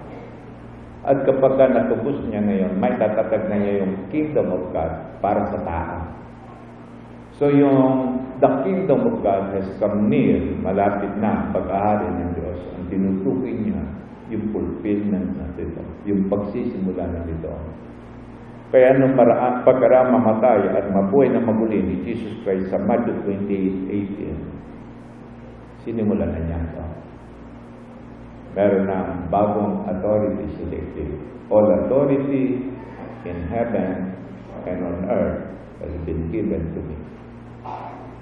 [1.04, 5.44] At kapag ka natubos niya ngayon, may tatatag na niya yung kingdom of God para
[5.52, 6.00] sa tao.
[7.36, 12.56] So yung the kingdom of God has come near, malapit na ang pag-ahari ng Diyos.
[12.72, 13.84] Ang tinutukoy niya,
[14.32, 17.52] yung fulfillment na ito, yung pagsisimula na ito.
[18.72, 25.84] Kaya nung paraan, pagkara mamatay at mabuhay na maguli ni Jesus Christ sa Matthew 28.18,
[25.84, 27.03] sinimulan na niya ito
[28.54, 31.10] meron na bagong authority si David.
[31.50, 32.70] All authority
[33.26, 34.14] in heaven
[34.64, 35.42] and on earth
[35.82, 36.96] has been given to me.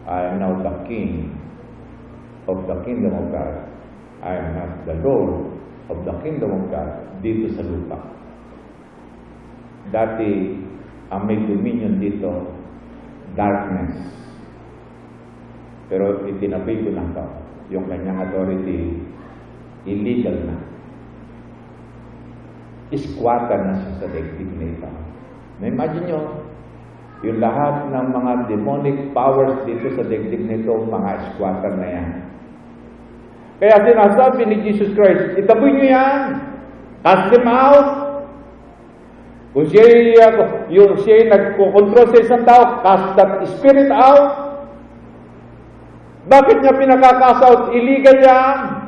[0.08, 1.36] I am now the king
[2.48, 3.54] of the kingdom of God.
[4.24, 5.52] I am not the Lord
[5.92, 6.90] of the kingdom of God
[7.22, 7.98] dito sa lupa.
[9.92, 10.58] Dati,
[11.12, 12.30] ang may dominion dito,
[13.36, 13.94] darkness.
[15.92, 17.26] Pero itinabi ko lang to,
[17.68, 19.11] yung kanyang authority
[19.88, 20.56] illegal na.
[22.92, 24.90] Squatter na siya sa daigdig na ito.
[25.64, 26.20] Na-imagine nyo,
[27.24, 32.10] yung lahat ng mga demonic powers dito sa daigdig nito, mga squatter na yan.
[33.62, 36.20] Kaya sinasabi ni Jesus Christ, itaboy nyo yan.
[37.06, 37.88] Cast them out.
[39.54, 39.84] Kung siya
[40.72, 44.52] yung siya nagkocontrol sa isang tao, cast that spirit out.
[46.26, 48.81] Bakit niya pinakakast Illegal yan.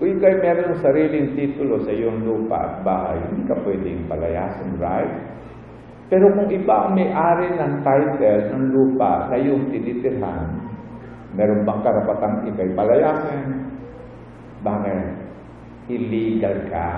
[0.00, 4.80] Kung ikaw meron ng sariling titulo sa iyong lupa at bahay, hindi ka pwedeng palayasin,
[4.80, 5.12] right?
[6.08, 10.56] Pero kung iba ang may-ari ng title ng lupa na yung tinitirhan,
[11.36, 13.68] meron bang karapatang ikay palayasin?
[14.64, 15.04] Bakit?
[15.92, 16.90] Illegal ka.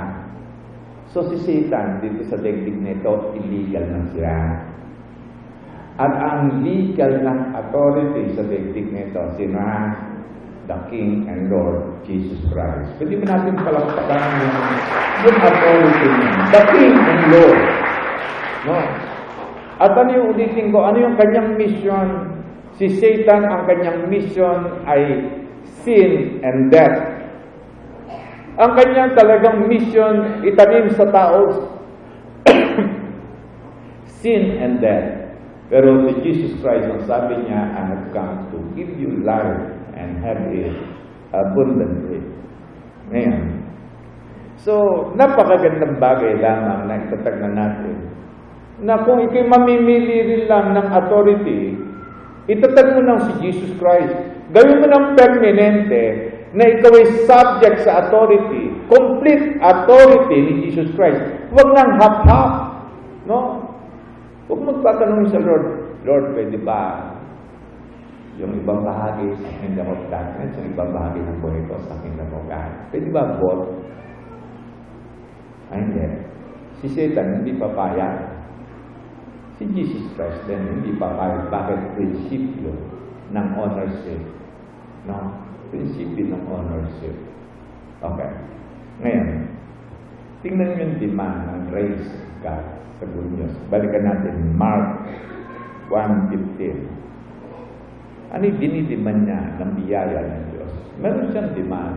[1.11, 4.39] So si Satan dito sa daigdig nito, illegal na siya.
[5.99, 9.59] At ang legal ng authority sa daigdig nito, sino
[10.71, 12.95] The King and Lord Jesus Christ.
[13.03, 14.57] Pwede mo natin palakpakan yung,
[15.27, 16.33] yung authority niya.
[16.55, 17.61] The King and Lord.
[18.63, 18.79] No?
[19.83, 20.87] At ano yung ulitin ko?
[20.87, 22.07] Ano yung kanyang mission?
[22.79, 25.03] Si Satan, ang kanyang mission ay
[25.83, 27.11] sin and death.
[28.55, 31.73] Ang kanyang talagang mission, itanim sa tao,
[34.23, 35.35] sin and death.
[35.67, 40.19] Pero si Jesus Christ, ang sabi niya, I have come to give you life and
[40.27, 40.75] have it
[41.31, 42.21] abundantly.
[43.15, 43.63] Ngayon,
[44.59, 44.75] so,
[45.15, 47.97] napakagandang bagay lamang na itatag na natin
[48.83, 51.79] na kung ikay mamimili rin lang ng authority,
[52.51, 54.11] itatag mo lang si Jesus Christ.
[54.51, 56.03] Gawin mo ng permanente
[56.53, 61.21] na ikaw ay subject sa authority, complete authority ni Jesus Christ.
[61.55, 62.53] Huwag nang half-half.
[63.25, 63.71] No?
[64.51, 65.67] Huwag magtatanong sa Lord,
[66.05, 67.12] Lord, pwede ba
[68.41, 72.29] yung ibang bahagi sa Kingdom of Darkness, yung ibang bahagi ng buhay ko sa Kingdom
[72.33, 72.71] of God.
[72.89, 73.69] Pwede ba both?
[75.69, 76.05] Ay, hindi.
[76.81, 78.33] Si Satan hindi papayag.
[79.61, 81.53] Si Jesus Christ din hindi papayag.
[81.53, 81.81] Bakit?
[81.97, 82.73] Prinsipyo
[83.37, 84.21] ng ownership.
[85.05, 85.37] No?
[85.69, 87.17] Prinsipyo ng ownership.
[88.03, 88.31] Okay.
[89.05, 89.29] Ngayon,
[90.43, 92.65] tingnan yung demand ng grace of God
[92.99, 93.55] sa good news.
[93.71, 95.07] Balikan natin, Mark
[95.89, 97.03] 1.15.
[98.33, 100.73] Ano yung dinidiman niya ng biyaya ng Diyos?
[101.05, 101.97] Meron siyang demand.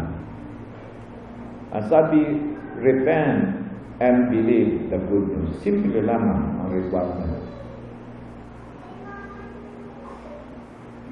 [1.71, 2.21] Ang sabi,
[2.83, 3.55] repent
[4.03, 5.55] and believe the good news.
[5.63, 7.39] Simple lamang ang requirement.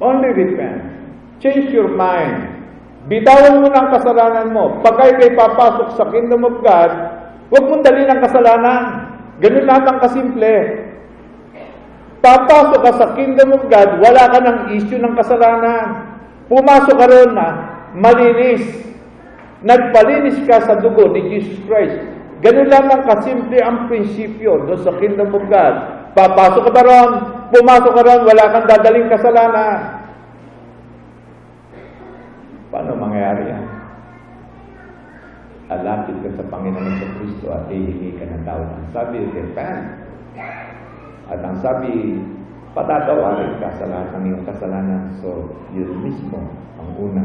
[0.03, 0.83] Only repent.
[1.39, 2.59] Change your mind.
[3.07, 4.83] Bitawan mo ng kasalanan mo.
[4.83, 6.91] Pagkay kay papasok sa kingdom of God,
[7.47, 8.83] huwag mong dali ng kasalanan.
[9.39, 10.55] Ganun lamang kasimple.
[12.23, 16.07] Papasok ka sa kingdom of God, wala ka ng issue ng kasalanan.
[16.47, 17.47] Pumasok ka ron na
[17.91, 18.63] malinis.
[19.59, 21.99] Nagpalinis ka sa dugo ni Jesus Christ.
[22.39, 25.75] Ganun lamang kasimple ang prinsipyo doon sa kingdom of God.
[26.15, 27.11] Papasok ka ba ron?
[27.51, 29.79] Pumasok ka ron, wala kang dadaling kasalanan.
[32.71, 33.65] Paano mangyayari yan?
[35.75, 38.79] Alapit ka sa Panginoon sa Kristo at hihingi ka ng tawad.
[38.95, 40.03] Sabi, repent.
[41.31, 42.19] At ang sabi,
[42.73, 45.01] patatawarin ka sa lahat ng iyong kasalanan.
[45.21, 46.41] So, yun mismo
[46.81, 47.23] ang una.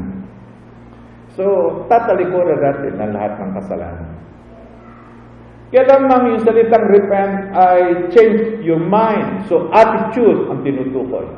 [1.34, 1.44] So,
[1.86, 4.10] tatalikuran natin ang lahat ng kasalanan.
[5.68, 9.44] Kaya lamang yung salitang repent ay change your mind.
[9.52, 11.28] So, attitude ang tinutukoy.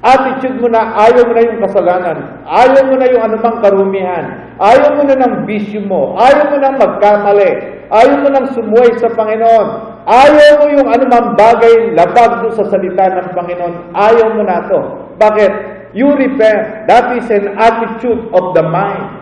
[0.00, 2.18] Attitude mo na ayaw mo na yung kasalanan.
[2.48, 4.56] Ayaw mo na yung anumang karumihan.
[4.56, 6.16] Ayaw mo na ng bisyo mo.
[6.16, 7.52] Ayaw mo na magkamali.
[7.92, 9.89] Ayaw mo nang sumuway sa Panginoon.
[10.08, 13.74] Ayaw mo yung anumang bagay labag doon sa salita ng Panginoon.
[13.92, 14.78] Ayaw mo na to.
[15.20, 15.52] Bakit?
[15.92, 16.86] You repent.
[16.86, 19.20] That is an attitude of the mind.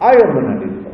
[0.00, 0.90] Ayaw mo na dito.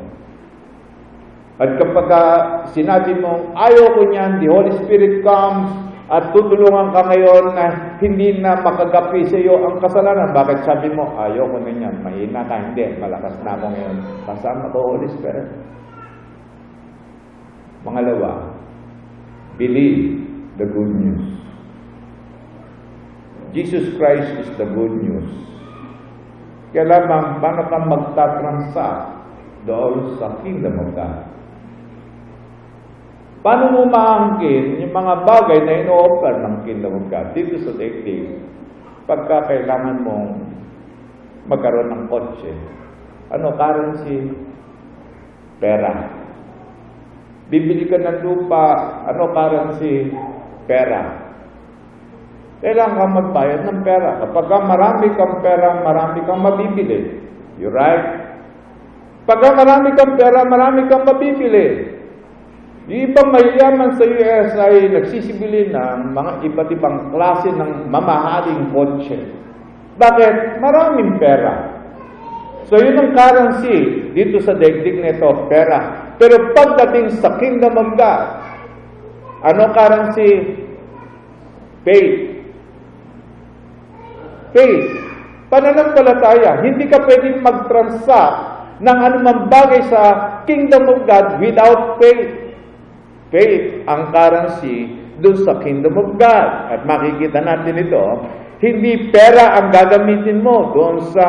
[1.56, 2.38] At kapag uh,
[2.76, 5.72] sinabi mo, ayaw ko niyan, the Holy Spirit comes,
[6.06, 10.30] at tutulungan ka ngayon na hindi na makagapi sa iyo ang kasalanan.
[10.30, 13.96] Bakit sabi mo, ayaw ko na niyan, mahina ka, hindi, malakas na ako ngayon.
[14.28, 15.48] Kasama ko, Holy Spirit.
[17.87, 18.51] Pangalawa,
[19.55, 20.27] believe
[20.59, 21.25] the good news.
[23.55, 25.31] Jesus Christ is the good news.
[26.75, 29.07] Kaya lamang, paano ka magtatransact
[29.64, 31.25] doon sa kingdom of God?
[33.46, 38.42] Paano mo maangkin yung mga bagay na ino-offer ng kingdom of God dito sa daigdig
[39.06, 40.29] pagka kailangan mong
[41.46, 42.50] magkaroon ng kotse?
[43.31, 44.35] Ano, currency?
[45.63, 46.25] Pera.
[47.47, 48.65] Bibili ka ng lupa,
[49.07, 50.11] ano currency?
[50.67, 51.27] Pera.
[52.59, 54.19] Kailangan magbayad ng pera.
[54.27, 57.23] Kapag marami kang pera, marami kang mabibili.
[57.63, 58.27] You right?
[59.27, 61.94] Pagka marami kang pera, marami kang mabibili.
[62.87, 69.19] Yung ibang mayayaman sa US ay nagsisibili ng mga iba't ibang klase ng mamahaling kotse.
[69.99, 70.63] Bakit?
[70.63, 71.75] Maraming pera.
[72.71, 76.06] So yun ang currency dito sa daigdig nito, pera.
[76.17, 78.25] Pero pagdating sa kingdom of God,
[79.44, 80.31] ano currency?
[81.85, 82.19] Faith.
[84.56, 84.87] Faith.
[85.52, 86.64] Pananampalataya.
[86.64, 88.38] Hindi ka pwedeng mag-transact
[88.81, 90.02] ng anumang bagay sa
[90.44, 92.56] kingdom of God without faith.
[93.31, 96.48] Faith ang currency doon sa kingdom of God.
[96.73, 98.04] At makikita natin ito,
[98.64, 101.27] hindi pera ang gagamitin mo doon sa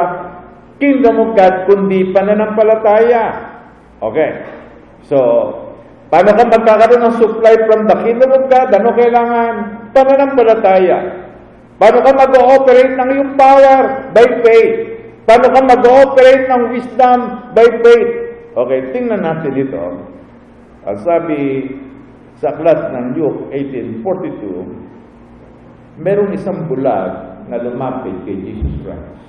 [0.79, 3.25] kingdom of God, kundi pananampalataya.
[3.99, 4.31] Okay.
[5.07, 5.19] So,
[6.11, 8.75] paano ka magkakaroon ng supply from the kingdom of God?
[8.75, 9.53] Ano kailangan?
[9.95, 10.99] Pananampalataya.
[11.79, 14.11] Paano ka mag-ooperate ng iyong power?
[14.11, 14.75] By faith.
[15.23, 17.19] Paano ka mag-ooperate ng wisdom?
[17.55, 18.11] By faith.
[18.57, 19.83] Okay, tingnan natin ito.
[20.87, 21.67] Ang sabi
[22.41, 27.11] sa aklat ng Luke 18.42, merong isang bulag
[27.47, 29.26] na lumapit kay Jesus Christ.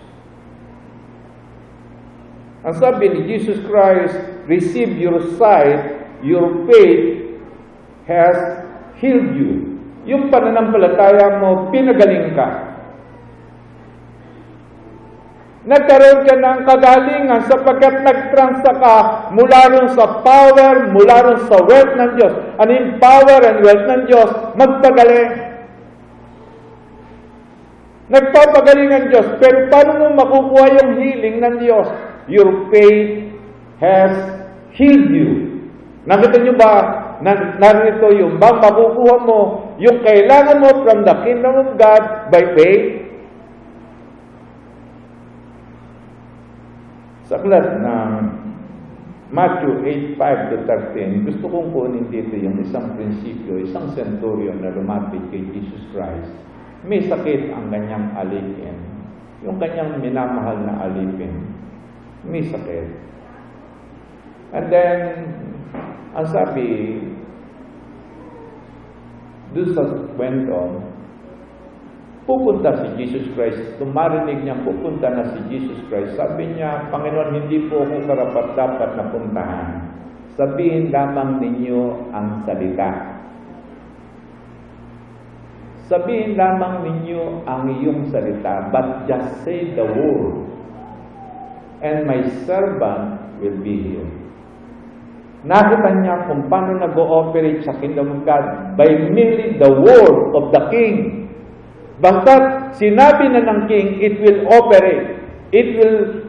[2.66, 4.18] Ang sabi ni Jesus Christ,
[4.50, 5.94] receive your sight,
[6.26, 7.38] your faith
[8.10, 8.66] has
[8.98, 9.78] healed you.
[10.08, 12.48] Yung pananampalataya mo, pinagaling ka.
[15.68, 18.96] Nagkaroon ka ng kagalingan sapagkat nagtransa ka
[19.36, 22.34] mula rin sa power, mula rin sa wealth ng Diyos.
[22.56, 24.30] Ano yung power and wealth ng Diyos?
[24.56, 25.32] Magpagaling.
[28.08, 29.26] Nagpapagaling ang Diyos.
[29.36, 32.07] Pero paano mo makukuha yung healing ng Diyos?
[32.28, 33.32] Your faith
[33.80, 34.12] has
[34.76, 35.30] healed you.
[36.04, 36.72] Nakita nyo ba,
[37.20, 39.40] na, narito yung bang makukuha mo
[39.82, 43.08] yung kailangan mo from the kingdom of God by faith?
[47.28, 48.12] Sa aklat ng
[49.28, 49.84] Matthew
[50.16, 50.56] 8, 5 to
[50.96, 56.32] 13, gusto kong kunin dito yung isang prinsipyo, isang centurion na lumapit kay Jesus Christ.
[56.88, 58.80] May sakit ang kanyang alipin.
[59.44, 61.44] Yung kanyang minamahal na alipin.
[62.26, 62.88] May sakit.
[64.48, 64.98] And then,
[66.16, 66.98] ang sabi,
[69.52, 69.84] doon sa
[70.16, 70.60] kwento,
[72.28, 73.80] pupunta si Jesus Christ.
[73.80, 76.16] Tumarinig niya, pupunta na si Jesus Christ.
[76.16, 79.68] Sabi niya, Panginoon, hindi po ako karapat-dapat na puntahan.
[80.36, 83.16] Sabihin lamang ninyo ang salita.
[85.88, 90.44] Sabihin lamang ninyo ang iyong salita, but just say the word,
[91.82, 94.14] and my servant will be healed.
[95.46, 100.62] Nakita niya kung paano nag-ooperate sa kingdom of God by merely the word of the
[100.74, 101.30] king.
[102.02, 102.34] Basta
[102.74, 105.22] sinabi na ng king, it will operate.
[105.54, 106.28] It will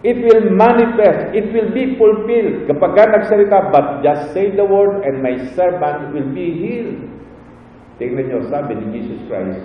[0.00, 1.36] it will manifest.
[1.36, 2.64] It will be fulfilled.
[2.68, 7.04] Kapag ka nagsalita, but just say the word and my servant will be healed.
[8.00, 9.60] Tingnan niyo, sabi ni Jesus Christ,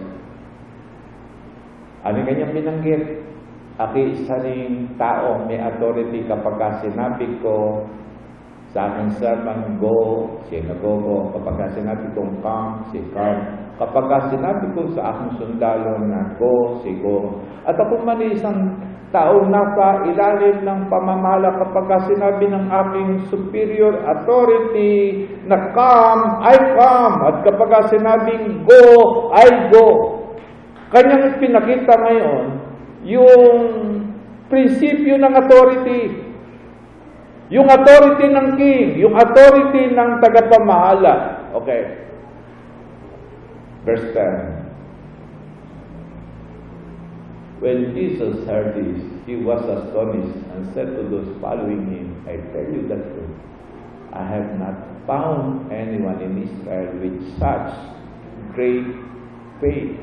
[2.03, 3.23] ano kanyang binanggit?
[3.75, 4.39] Aki isa
[4.95, 7.83] tao, may authority kapag ka sinabi ko
[8.71, 11.31] sa aking servant, go, siya nag-go.
[11.35, 13.39] Kapag ka sinabi kong come, si come.
[13.75, 17.43] Kapag ka sinabi ko sa aking sundalo na go, si go.
[17.67, 18.79] At ako man isang
[19.11, 26.55] taong nasa ilalim ng pamamahala kapag ka sinabi ng aking superior authority na come, I
[26.79, 27.15] come.
[27.27, 28.83] At kapag ka sinabing go,
[29.35, 29.87] I go.
[30.95, 32.54] Kanyang pinakita ngayon
[33.05, 33.61] yung
[34.49, 36.25] prinsipyo ng authority.
[37.53, 41.45] Yung authority ng king, yung authority ng tagapamahala.
[41.53, 42.09] Okay.
[43.85, 44.65] Verse 10.
[47.61, 48.99] When Jesus heard this,
[49.29, 53.37] he was astonished and said to those following him, I tell you the truth.
[54.11, 54.75] I have not
[55.05, 57.73] found anyone in Israel with such
[58.53, 58.85] great
[59.61, 59.97] faith.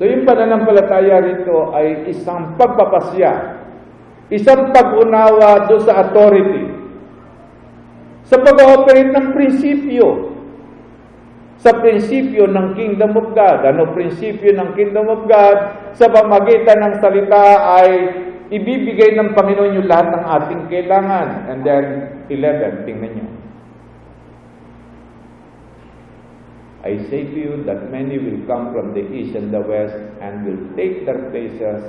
[0.00, 3.60] So yung pananampalataya rito ay isang pagpapasya,
[4.32, 6.72] isang pag-unawa do sa authority,
[8.24, 10.32] sa pag-ooperate ng prinsipyo,
[11.60, 13.60] sa prinsipyo ng Kingdom of God.
[13.68, 15.56] Ano prinsipyo ng Kingdom of God?
[15.92, 17.44] Sa pamagitan ng salita
[17.76, 17.90] ay
[18.48, 21.52] ibibigay ng Panginoon yung lahat ng ating kailangan.
[21.52, 21.84] And then,
[22.32, 23.39] 11, tingnan nyo.
[26.80, 29.92] I say to you that many will come from the east and the west
[30.24, 31.84] and will take their places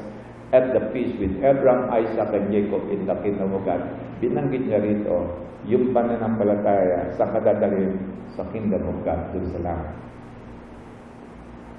[0.51, 3.79] at the feast with Abraham, Isaac, and Jacob in the kingdom of God.
[4.19, 7.95] Binanggit niya rito yung pananampalataya sa kadadalhin
[8.35, 9.95] sa kingdom of God dun sa langit.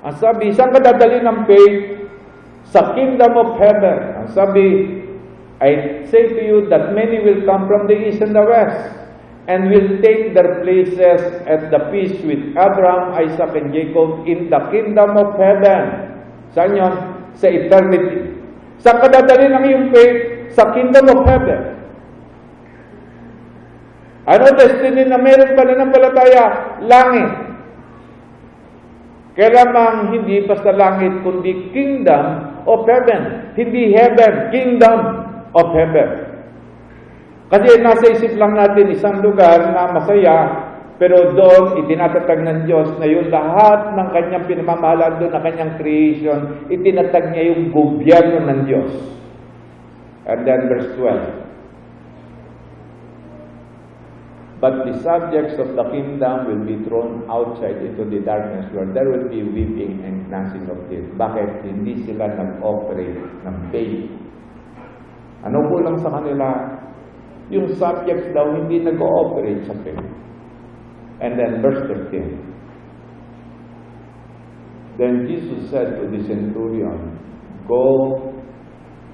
[0.02, 2.08] Ang sabi, saan kadadalhin ng faith?
[2.72, 4.24] Sa kingdom of heaven.
[4.24, 4.66] Ang sabi,
[5.60, 9.01] I say to you that many will come from the east and the west
[9.50, 11.18] and will take their places
[11.50, 16.14] at the feast with Abraham, Isaac, and Jacob in the kingdom of heaven.
[16.54, 16.94] Saan yun?
[17.34, 18.38] Sa eternity.
[18.78, 20.18] Sa kadadali ng iyong faith,
[20.54, 21.60] sa kingdom of heaven.
[24.22, 26.44] Ano destiny na meron pa na ng palataya?
[26.86, 27.30] Langit.
[29.34, 33.50] Kailangan hindi basta langit, kundi kingdom of heaven.
[33.58, 34.98] Hindi heaven, kingdom
[35.56, 36.31] of heaven.
[37.52, 40.36] Kasi nasa isip lang natin isang lugar na masaya,
[40.96, 46.64] pero doon itinatatag ng Diyos na yung lahat ng kanyang pinamamahalaan doon na kanyang creation,
[46.72, 48.92] itinatag niya yung gobyerno ng Diyos.
[50.24, 51.42] And then verse 12.
[54.62, 59.10] But the subjects of the kingdom will be thrown outside into the darkness where there
[59.12, 61.04] will be weeping and gnashing of teeth.
[61.18, 61.66] Bakit?
[61.68, 64.06] Hindi sila nag-operate ng faith.
[65.44, 66.78] Ano kulang sa kanila?
[67.52, 70.00] Yung subjects daw hindi nag-ooperate sa faith.
[71.20, 72.16] And then verse 13.
[74.96, 77.12] Then Jesus said to the centurion,
[77.68, 78.16] Go,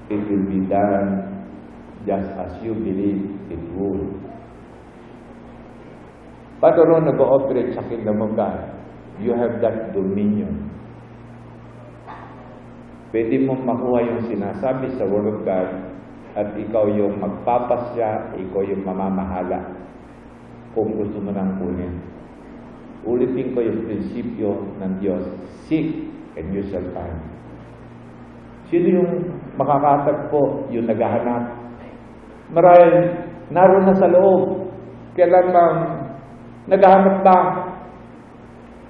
[0.07, 1.27] it will be done
[2.07, 4.07] just as you believe it would.
[6.63, 8.71] Paano ron nag-ooperate sa kingdom of God?
[9.19, 10.71] You have that dominion.
[13.11, 15.88] Pwede mong makuha yung sinasabi sa Word of God
[16.39, 19.75] at ikaw yung magpapasya, ikaw yung mamamahala
[20.71, 21.99] kung gusto mo nang kunin.
[23.03, 25.27] Ulitin ko yung prinsipyo ng Diyos.
[25.67, 26.07] Seek
[26.39, 27.19] and you shall find.
[28.71, 29.13] Sino yung
[29.59, 31.59] makakatagpo, yung naghahanap?
[32.55, 32.95] Marahil,
[33.51, 34.71] naroon na sa loob.
[35.19, 35.75] Kailan lang
[36.71, 37.39] naghahanap ba?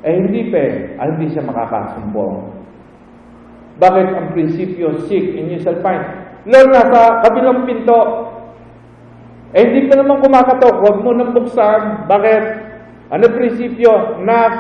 [0.05, 0.74] Eh hindi pa eh.
[1.01, 2.61] Ah, hindi siya makakasumbong.
[3.80, 6.28] Bakit ang prinsipyo, seek and you shall find?
[6.49, 8.01] Lalo na sa kabilang pinto.
[9.53, 12.09] Eh hindi pa naman kumakatok, huwag mo nang buksan.
[12.09, 12.44] Bakit?
[13.12, 14.20] Ano prinsipyo?
[14.24, 14.55] Knock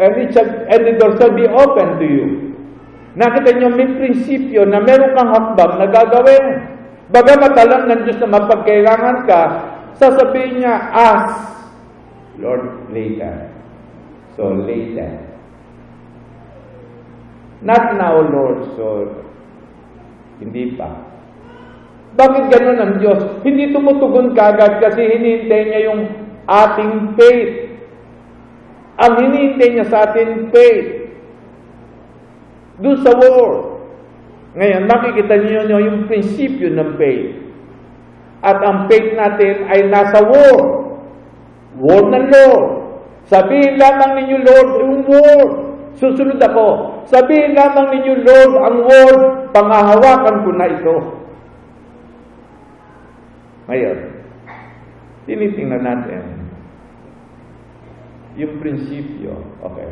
[0.00, 0.16] and
[0.68, 2.26] and the door shall be open to you.
[3.16, 6.44] Nakita niyo may prinsipyo na meron kang hakbang na gagawin.
[7.10, 9.42] Bagamat alam ng Diyos na mapagkailangan ka,
[9.98, 11.58] sasabihin niya, ask,
[12.38, 13.50] Lord, later.
[14.38, 15.26] So, later.
[17.66, 19.10] Not now, Lord, so,
[20.38, 21.09] hindi pa.
[22.18, 23.20] Bakit ganun ang Diyos?
[23.46, 26.02] Hindi tumutugon kagad kasi hinihintay niya yung
[26.50, 27.52] ating faith.
[28.98, 30.88] Ang hinihintay niya sa ating faith.
[32.82, 33.58] Doon sa Word.
[34.58, 37.38] Ngayon, makikita niyo yun yung prinsipyo ng faith.
[38.42, 40.66] At ang faith natin ay nasa Word.
[41.78, 42.66] Word ng Lord.
[43.30, 45.50] Sabihin lamang ninyo, Lord, yung Word.
[45.94, 46.98] Susunod ako.
[47.06, 49.20] Sabihin lamang ninyo, Lord, ang Word,
[49.54, 51.19] pangahawakan ko na ito.
[53.70, 53.98] Ngayon,
[55.30, 56.24] tinitingnan natin
[58.34, 59.38] yung prinsipyo.
[59.62, 59.90] Okay.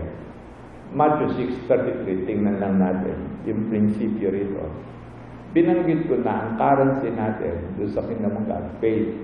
[0.90, 4.66] Matthew 6.33, tingnan lang natin yung prinsipyo rito.
[5.54, 9.14] Binanggit ko na ang currency natin doon sa God, faith.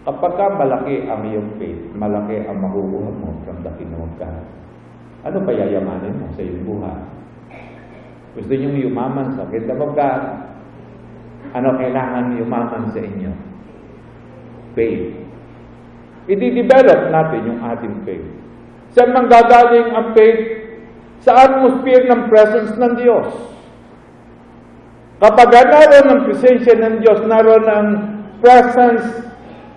[0.00, 4.10] Kapag ka malaki ang iyong faith, malaki ang makukuha mo from the kingdom.
[5.22, 6.98] Ano pa yayamanin mo sa iyong buhay?
[8.34, 9.92] Gusto niyong yumaman sa kingdom?
[11.50, 13.32] Ano kailangan yumaman sa inyo?
[14.78, 15.18] Faith.
[16.30, 18.28] I-develop natin yung ating faith.
[18.94, 20.62] Saan man gagaling ang faith?
[21.26, 23.28] Sa atmosphere ng presence ng Diyos.
[25.20, 27.88] Kapag naroon ang presensya ng Diyos, naroon ang
[28.40, 29.04] presence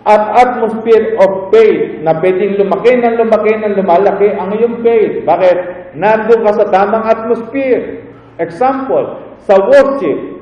[0.03, 5.23] at atmosphere of faith na pwedeng lumaki ng lumaki ng lumalaki ang iyong faith.
[5.27, 5.57] Bakit?
[5.99, 8.07] Nandun ka sa tamang atmosphere.
[8.39, 10.32] Example, sa worship,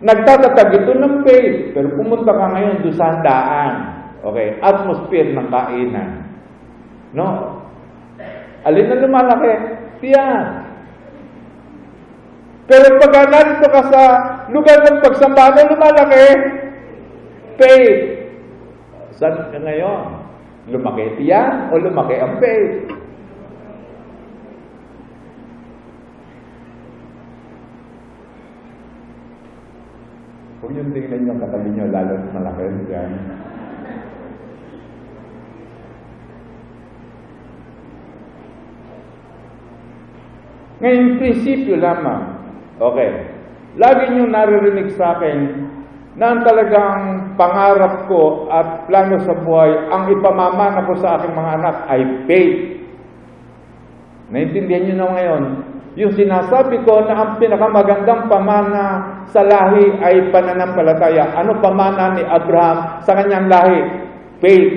[0.00, 1.76] nagtatatag ito ng faith.
[1.76, 3.72] Pero pumunta ka ngayon doon sa handaan.
[4.20, 6.10] Okay, atmosphere ng kainan.
[7.16, 7.60] No?
[8.68, 9.54] Alin na lumalaki?
[10.04, 10.44] Tiyan.
[12.68, 14.02] Pero pag narito ka sa
[14.52, 16.26] lugar ng pagsambahan, lumalaki?
[17.56, 18.02] Faith.
[19.16, 20.22] Saan ka ngayon?
[20.70, 22.99] Lumaki tiyan o lumaki ang faith?
[30.70, 32.62] Kung yung tingnan yung katabi nyo, lalo malaki
[32.94, 33.10] yan.
[40.78, 42.22] Ngayon, prinsipyo lamang.
[42.78, 43.10] Okay.
[43.82, 45.38] Lagi nyo naririnig sa akin
[46.14, 51.50] na ang talagang pangarap ko at plano sa buhay, ang ipamamana ko sa aking mga
[51.58, 52.00] anak ay
[52.30, 52.58] faith.
[54.30, 55.44] Naintindihan nyo na ngayon,
[55.98, 58.86] yung sinasabi ko na ang pinakamagandang pamana
[59.26, 61.34] sa lahi ay pananampalataya.
[61.34, 63.80] Ano pamana ni Abraham sa kanyang lahi?
[64.38, 64.74] Faith.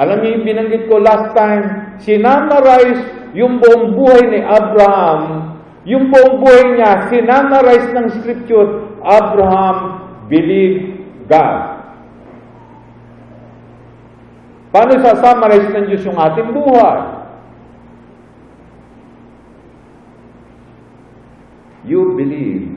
[0.00, 3.02] Alam niyo, binanggit ko last time, sinamarize
[3.36, 5.52] yung buong buhay ni Abraham,
[5.84, 9.76] yung buong buhay niya, sinamarize ng scripture, Abraham
[10.32, 10.96] believed
[11.28, 11.76] God.
[14.72, 17.17] Paano sa-summarize ng Diyos yung ating buhay?
[21.88, 22.68] You believe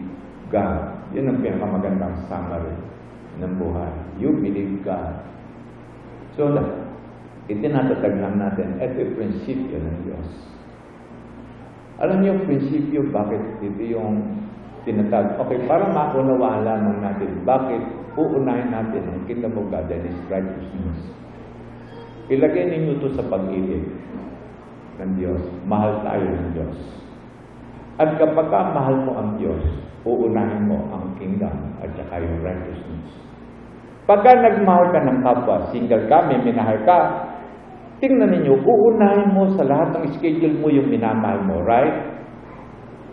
[0.47, 1.11] God.
[1.11, 2.91] Yun ang pinakamagandang summary.
[3.39, 3.93] ng buhay.
[4.19, 5.23] You believe God.
[6.35, 6.51] So,
[7.47, 10.29] itinatatag lang natin, ito yung prinsipyo ng Diyos.
[12.01, 14.41] Alam niyo, prinsipyo, bakit ito yung
[14.83, 15.37] tinatag?
[15.37, 17.81] Okay, para makunawaan lamang natin, bakit
[18.17, 20.99] uunahin natin ang kingdom of God and His righteousness.
[22.31, 23.85] Ilagay ninyo ito sa pag-ibig
[24.99, 25.41] ng Diyos.
[25.67, 27.00] Mahal tayo ng Diyos.
[28.01, 29.61] At kapag ka mahal mo ang Diyos,
[30.01, 31.53] uunahin mo ang kingdom
[31.85, 33.13] at saka yung righteousness.
[34.09, 36.99] Pagka nagmahal ka ng kapwa, single ka, may minahal ka,
[38.01, 42.09] tingnan ninyo, uunahin mo sa lahat ng schedule mo yung minamahal mo, right?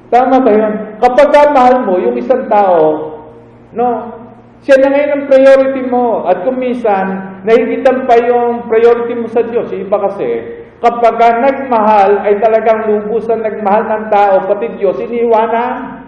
[0.09, 0.75] Tama ba yun?
[0.97, 3.13] Kapag ka mahal mo yung isang tao,
[3.77, 3.89] no,
[4.65, 6.25] siya na ngayon ang priority mo.
[6.25, 7.05] At kung minsan,
[7.45, 9.69] nahigitan pa yung priority mo sa Diyos.
[9.69, 16.03] Yung iba kasi, kapag ka nagmahal, ay talagang lubusan nagmahal ng tao, pati Diyos, iniiwanan.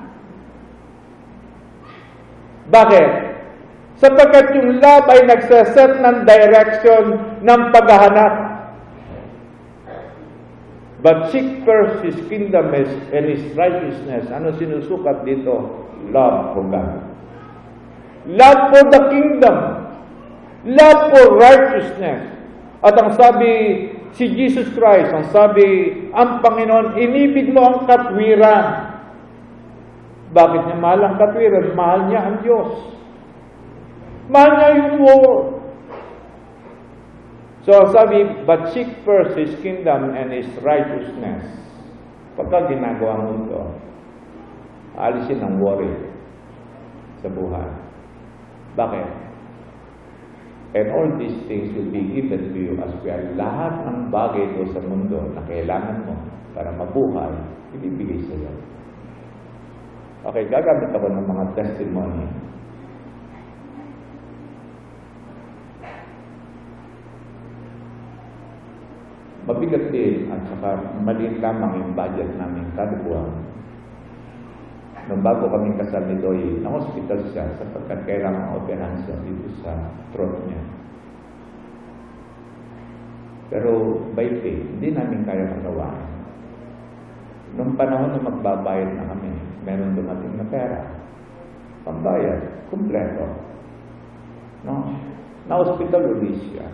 [2.70, 3.10] Bakit?
[4.00, 7.04] Sapagkat yung love ay nagsaset ng direction
[7.44, 8.34] ng paghahanap.
[11.00, 14.28] But seek first His kingdom and His righteousness.
[14.32, 15.84] Ano sinusukat dito?
[16.12, 17.10] Love for God.
[18.28, 19.56] Love for the kingdom.
[20.64, 22.36] Love for righteousness.
[22.84, 23.52] At ang sabi
[24.14, 25.66] si Jesus Christ, ang sabi,
[26.10, 28.98] ang Panginoon, inibig mo ang katwiran.
[30.30, 31.66] Bakit niya mahal ang katwiran?
[31.74, 32.70] Mahal niya ang Diyos.
[34.30, 35.46] Mahal niya yung world.
[37.66, 41.44] So sabi, but seek first His kingdom and His righteousness.
[42.38, 43.62] Pagka ginagawa mo ito,
[44.96, 45.92] alisin ang worry
[47.20, 47.68] sa buhay.
[48.80, 49.29] Bakit?
[50.70, 53.22] And all these things will be given to you as well.
[53.34, 56.14] Lahat ng bagay ko sa mundo na kailangan mo
[56.54, 57.34] para mabuhay,
[57.74, 58.52] ibibigay sa iyo.
[60.30, 62.26] Okay, gagamit ako ng mga testimony.
[69.50, 70.70] Mabigat din at saka
[71.02, 73.32] maliit lamang yung budget namin kada buwan.
[75.10, 79.74] Nung bago kami kasal ni Doy, na-hospital siya sapagkat kailangan operahan siya dito sa
[80.14, 80.62] throat niya.
[83.50, 85.90] Pero by faith, hindi namin kaya magawa.
[87.58, 89.34] Nung panahon na magbabayad na kami,
[89.66, 90.78] meron dumating na pera.
[91.82, 93.26] Pambayad, kumpleto.
[94.62, 94.94] No?
[95.50, 96.70] Na-hospital ulit siya.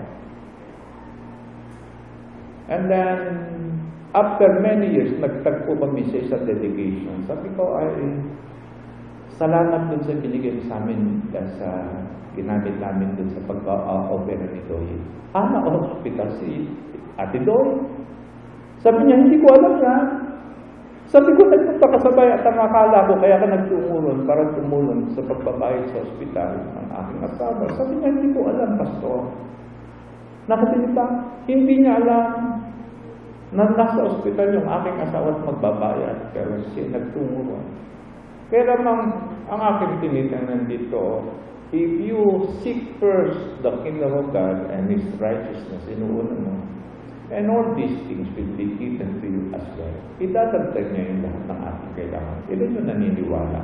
[2.70, 3.18] And then,
[4.14, 7.26] after many years, nagtagpo kami sa isang dedication.
[7.26, 7.90] Sabi ko, ay,
[9.36, 11.68] salamat dun sa binigay sa amin sa
[12.38, 14.88] ginamit namin dun sa pag-opera ni Doy.
[15.34, 16.70] Ah, na-hospital si
[17.18, 17.82] Ate Doy.
[18.80, 20.06] Sabi niya, hindi ko alam yan.
[21.12, 21.44] Sabi ko,
[21.76, 26.56] sa bayan at ang akala ko, kaya ka nagtumulong para tumulong sa pagbabayad sa ospital
[26.56, 27.68] ng aking asawa.
[27.76, 29.20] Sabi niya, hindi ko alam, Pastor.
[30.48, 31.04] Nakatilipa,
[31.44, 32.26] hindi niya alam
[33.52, 36.18] na nasa ospital yung aking asawa at magbabayad.
[36.32, 37.66] Pero siya nagtumulong.
[38.48, 39.12] Kaya naman,
[39.52, 41.28] ang aking tinitingnan dito,
[41.76, 46.56] if you seek first the kingdom of God and His righteousness, inuuna mo,
[47.32, 49.96] and all these things will be given to you as well.
[50.20, 52.36] Idadagdag niya yung lahat ng ating kailangan.
[52.52, 53.60] Ilan yung naniniwala?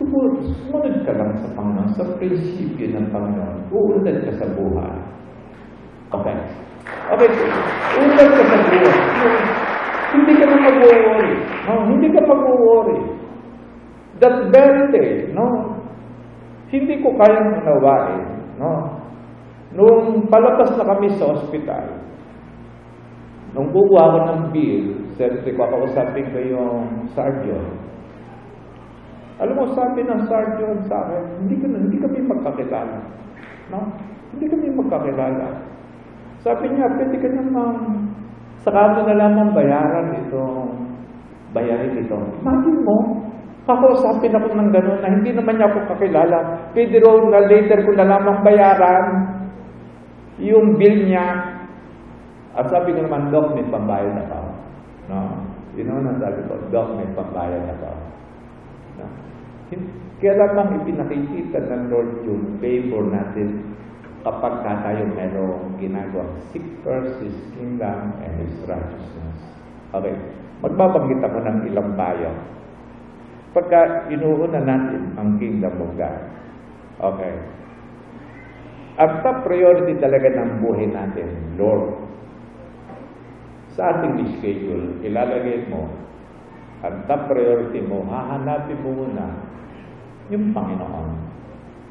[0.00, 3.68] Sumunod, ka lang sa Panginoon, sa prinsipyo ng Panginoon.
[3.68, 4.96] Uunad ka sa buhay.
[6.16, 6.36] Okay.
[7.12, 7.28] Okay,
[8.00, 8.98] uunad ka sa buhay.
[10.10, 11.32] Hindi ka na mag-worry.
[11.68, 13.00] No, hindi ka mag-worry.
[14.24, 15.76] That very day, no,
[16.70, 18.24] hindi ko kayang unawain.
[18.56, 18.99] No?
[19.70, 22.02] Nung palabas na kami sa ospital,
[23.54, 27.78] nung buwa ko ng bill, siyempre kakausapin ko yung sergeant.
[29.40, 32.98] Alam mo, sabi ng sergeant sa akin, hindi, ka, hindi kami magkakilala.
[33.72, 33.94] No?
[34.34, 35.46] Hindi kami magkakilala.
[36.42, 37.78] Sabi niya, pwede ka namang
[38.60, 40.92] sa kanto na lamang bayaran itong
[41.56, 42.18] bayarin ito.
[42.44, 42.98] Imagine mo,
[43.64, 46.38] kakausapin ako ng gano'n na hindi naman niya ako kakilala.
[46.76, 49.06] Pwede raw na later ko na lamang bayaran
[50.40, 51.26] yung bill niya.
[52.56, 54.40] At sabi ko naman, Doc, may pambayad na pa.
[55.06, 55.18] No?
[55.78, 57.90] You know na sabi ko, Doc, may pambayad na pa.
[58.98, 59.06] No?
[60.20, 63.72] Kaya lamang ipinakikita ng Lord yung favor natin
[64.20, 66.28] kapag ka tayo merong ginagawa.
[66.52, 69.38] Seek first His kingdom and His righteousness.
[69.96, 70.12] Okay.
[70.60, 72.36] Magbabanggit ako ng ilang bayan.
[73.56, 76.20] Pagka inuuna natin ang kingdom of God,
[77.00, 77.32] Okay.
[79.00, 82.04] Ang top priority talaga ng buhay natin, Lord.
[83.72, 85.88] Sa ating schedule, ilalagay mo,
[86.84, 89.24] ang top priority mo, hahanapin mo muna
[90.28, 91.08] yung Panginoon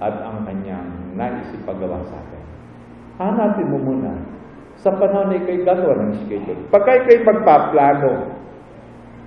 [0.06, 2.44] at ang kanyang nais ipagawa sa atin.
[3.18, 4.14] Hanapin mo muna.
[4.80, 6.62] Sa panahon na ikay gagawa ng schedule.
[6.72, 8.38] Pagka ikay magpaplano,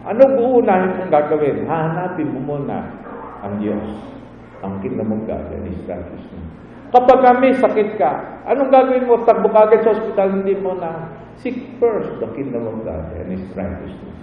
[0.06, 1.66] ano uunahin mong gagawin?
[1.66, 2.88] Hahanapin mo muna
[3.42, 3.90] ang Diyos,
[4.62, 6.61] ang kingdom of God and His righteousness.
[6.92, 9.24] Kapag kami sakit ka, anong gagawin mo?
[9.24, 11.08] Takbo ka agad sa hospital, hindi mo na
[11.40, 14.20] seek first the kingdom of God and His righteousness.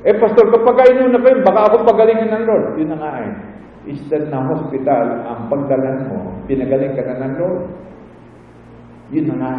[0.00, 2.66] Eh, Pastor, kapag inom na kayo, baka ako pagalingin ng Lord.
[2.80, 3.32] Yun na nga eh.
[3.84, 6.18] Instead na hospital, ang pagdalan mo,
[6.48, 7.64] pinagaling ka na ng Lord.
[9.12, 9.54] Yun na nga.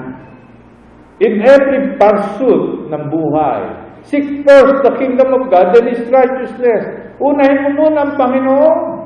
[1.21, 3.61] In every pursuit ng buhay,
[4.09, 7.13] seek first the kingdom of God and His righteousness.
[7.21, 9.00] Unahin mo muna ang Panginoon.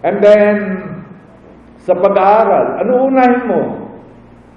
[0.00, 0.56] And then,
[1.84, 3.62] sa pag-aaral, ano unahin mo?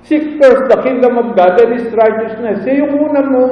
[0.04, 2.68] Seek first the kingdom of God and His righteousness.
[2.68, 3.48] Siya yung una mo.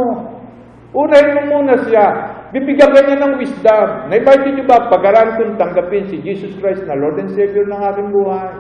[0.92, 2.06] Unahin mo muna siya.
[2.52, 3.88] Bibigyan ka niya ng wisdom.
[4.12, 8.12] Na-invite niyo ba pag-aralan kong tanggapin si Jesus Christ na Lord and Savior ng aking
[8.12, 8.52] buhay?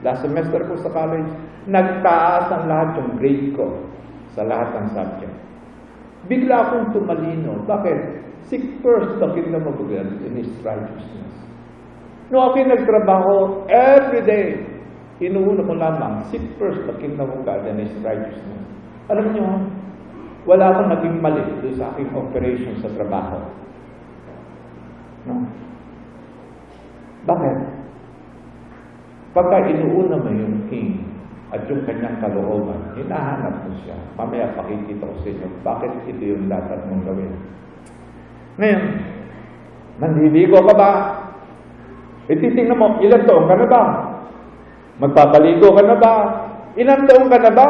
[0.00, 1.28] Last semester ko sa college,
[1.68, 3.84] nagtaas ang lahat yung grade ko
[4.32, 5.36] sa lahat ng subject.
[6.32, 7.60] Bigla akong tumalino.
[7.68, 8.24] Bakit?
[8.48, 11.25] Seek first the kingdom of God and His righteousness.
[12.26, 13.34] Noong ako'y nagtrabaho,
[13.70, 14.58] every day,
[15.22, 18.66] inuuna ko lamang, seek first the kingdom of God and His righteousness.
[19.06, 19.46] Alam niyo,
[20.46, 23.38] wala akong naging mali doon sa aking operation sa trabaho.
[25.26, 25.46] No?
[27.26, 27.56] Bakit?
[29.34, 31.02] Pagka inuuna mo yung king
[31.54, 33.94] at yung kanyang kalooban, hinahanap mo siya.
[34.18, 37.34] Mamaya pakikita ko sa inyo, bakit ito yung dapat mong gawin.
[38.58, 38.82] Ngayon,
[40.02, 40.90] nanliligo ka ba?
[42.26, 43.82] Ititingnan mo, ilang taong ka na ba?
[44.98, 46.14] Magpapaligo ka na ba?
[46.74, 47.68] Ilang taong ka na ba?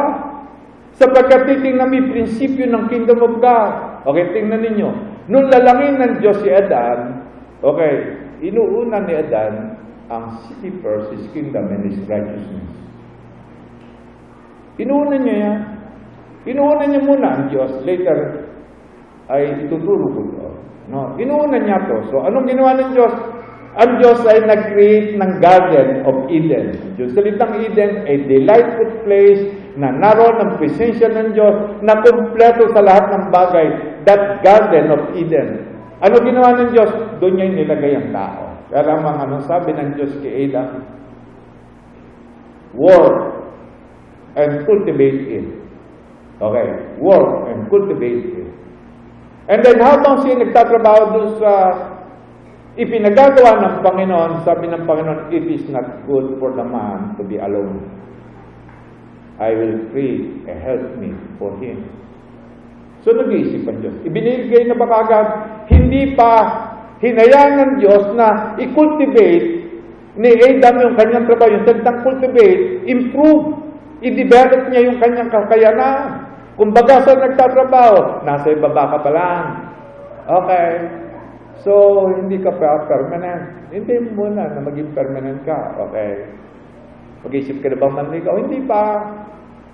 [0.97, 4.01] Sapagkat titingnan mo yung prinsipyo ng kingdom of God.
[4.09, 4.89] Okay, tingnan ninyo.
[5.29, 7.21] Nung lalangin ng Diyos si Adan,
[7.61, 9.77] okay, inuuna ni Adan
[10.09, 12.71] ang city first, His kingdom and His righteousness.
[14.81, 15.59] Inuuna niya yan.
[16.47, 17.71] Inuuna niya muna ang Diyos.
[17.83, 18.17] Later,
[19.27, 20.47] ay ituturo ko ito.
[20.87, 21.13] No?
[21.19, 21.97] Inuuna niya to.
[22.09, 23.13] So, anong ginawa ng Diyos?
[23.75, 26.95] Ang Diyos ay nag-create ng Garden of Eden.
[26.95, 29.43] Yung salitang Eden, a delightful place
[29.77, 33.67] na naroon ang presensya ng Diyos na kumpleto sa lahat ng bagay.
[34.07, 35.67] That Garden of Eden.
[35.99, 36.89] Ano ginawa ng Diyos?
[37.19, 38.55] Doon niya nilagay ang tao.
[38.71, 40.83] Kaya lamang anong sabi ng Diyos kay Adam?
[42.77, 43.17] Work
[44.37, 45.47] and cultivate it.
[46.37, 46.67] Okay,
[47.01, 48.49] work and cultivate it.
[49.47, 51.51] And then habang siya nagtatrabaho doon sa
[52.77, 57.41] ipinagagawa ng Panginoon, sabi ng Panginoon, it is not good for the man to be
[57.41, 57.81] alone.
[59.41, 61.89] I will create a helpmeet for him.
[63.01, 63.97] So nag-iisip ang Diyos.
[64.05, 65.27] Ibinigay na ba kagad?
[65.69, 66.31] Hindi pa
[67.01, 69.69] hinayaan ng Diyos na i-cultivate
[70.17, 73.61] ni Adam yung kanyang trabaho, yung salitang cultivate, improve,
[74.01, 76.25] i-develop niya yung kanyang kakayanan.
[76.57, 79.45] Kung baga sa nagtatrabaho, nasa ibaba ka pa lang.
[80.25, 81.06] Okay.
[81.65, 81.73] So,
[82.17, 83.71] hindi ka pa permanent.
[83.73, 85.77] Hindi muna na maging permanent ka.
[85.89, 86.27] Okay.
[87.25, 88.35] Mag-isip ka na bang manligaw?
[88.37, 88.81] Hindi pa.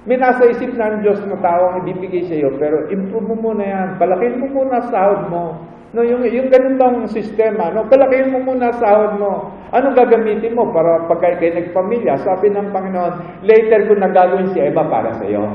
[0.03, 3.35] May nasa isip na ang Diyos na tao ang ibibigay sa iyo, pero improve mo
[3.51, 3.89] muna yan.
[3.95, 5.63] Palakin mo muna sahod mo.
[5.93, 7.85] No, yung, yung ganun bang sistema, no?
[7.85, 9.53] palakin mo muna sahod mo.
[9.69, 12.17] Ano gagamitin mo para pagka kayo nagpamilya?
[12.25, 15.45] Sabi ng Panginoon, later ko nagagawin si Eva para sa iyo.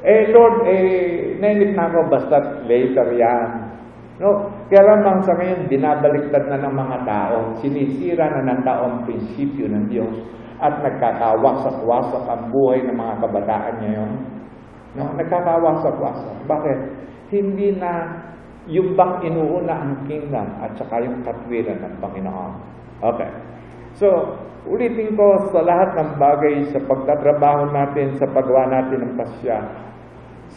[0.00, 3.67] Eh Lord, eh, nainip na ako, basta later yan.
[4.18, 4.50] No?
[4.66, 9.70] Kaya lamang sa ngayon, binabaliktad na ng mga tao, sinisira na ng tao ang prinsipyo
[9.70, 10.14] ng Diyos
[10.58, 14.10] at nagkakawasak-wasak ang buhay ng mga kabataan ngayon.
[14.98, 15.14] No?
[15.14, 16.36] Nagkakawasak-wasak.
[16.50, 16.78] Bakit?
[17.30, 18.18] Hindi na
[18.68, 22.52] yung bang inuuna ang kingdom at saka yung katwiran ng Panginoon.
[23.00, 23.30] Okay.
[23.96, 24.36] So,
[24.68, 29.58] ulitin ko sa lahat ng bagay sa pagtatrabaho natin, sa paggawa natin ng pasya,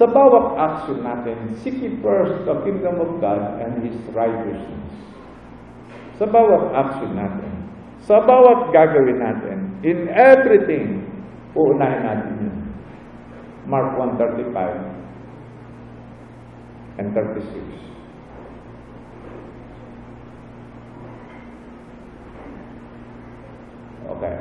[0.01, 4.97] sa bawat action natin, seek first the kingdom of God and His righteousness.
[6.17, 7.69] Sa bawat action natin,
[8.01, 11.05] sa bawat gagawin natin, in everything,
[11.53, 12.57] uunahin natin yun.
[13.69, 14.89] Mark 1.35
[16.97, 17.61] and 36.
[24.17, 24.35] Okay.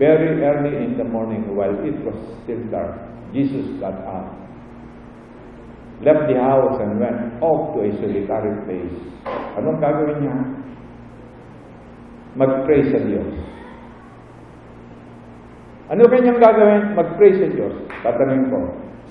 [0.00, 4.32] Very early in the morning, while it was still dark, Jesus got up,
[6.00, 8.96] left the house and went off to a solitary place.
[9.58, 10.36] Anong gagawin niya?
[12.38, 13.34] mag-pray sa Diyos.
[15.90, 16.94] Ano kanyang gagawin?
[16.94, 17.74] Mag-pray sa Diyos.
[18.06, 18.58] Tatanungin ko,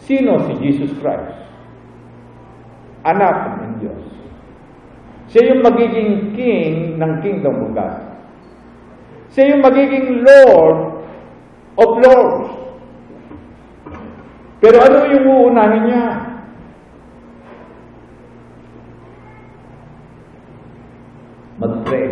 [0.07, 1.35] sino si Jesus Christ?
[3.03, 4.03] Anak ng Diyos.
[5.27, 7.95] Siya yung magiging king ng kingdom of God.
[9.35, 11.03] Siya yung magiging Lord
[11.75, 12.46] of Lords.
[14.57, 16.05] Pero ano yung uunahin niya?
[21.61, 22.09] Mag-pray.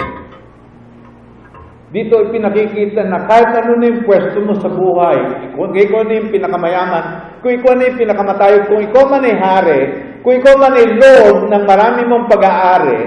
[1.96, 6.34] Dito ipinakikita na kahit ano na yung pwesto mo sa buhay, kung ikaw na yung
[6.34, 7.06] pinakamayaman,
[7.40, 9.82] kung ikaw na yung pinakamatayo, kung ikaw man ay hari,
[10.20, 13.02] kung ikaw man ay Lord ng marami mong pag-aari,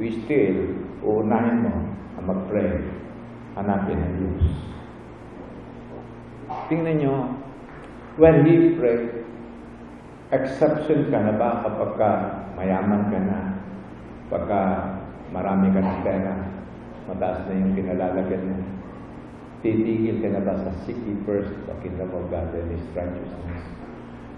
[0.00, 0.58] we still,
[1.04, 1.74] uunahin mo
[2.16, 2.80] ang mag-pray.
[3.60, 4.44] Hanapin ang Diyos.
[6.72, 7.14] Tingnan nyo,
[8.16, 9.24] when He prayed,
[10.32, 12.10] exception ka na ba kapag ka
[12.56, 13.38] mayaman ka na,
[14.32, 14.60] pagka
[15.30, 16.34] marami ka ng pera,
[17.06, 18.56] mataas na yung pinalalagyan mo.
[19.60, 20.98] Titigil ka na ba sa seek
[21.28, 23.62] first the kingdom of God and His righteousness?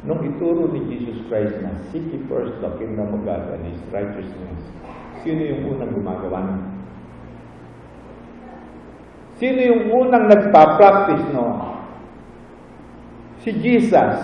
[0.07, 4.63] Nung ituro ni Jesus Christ na seek first the kingdom of God and His righteousness,
[5.23, 6.63] sino yung unang gumagawa nun?
[9.39, 11.78] Sino yung unang nagpa-practice no?
[13.43, 14.17] Si Jesus.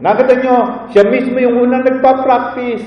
[0.00, 0.56] Nakita nyo,
[0.92, 2.84] siya mismo yung unang nagpa-practice.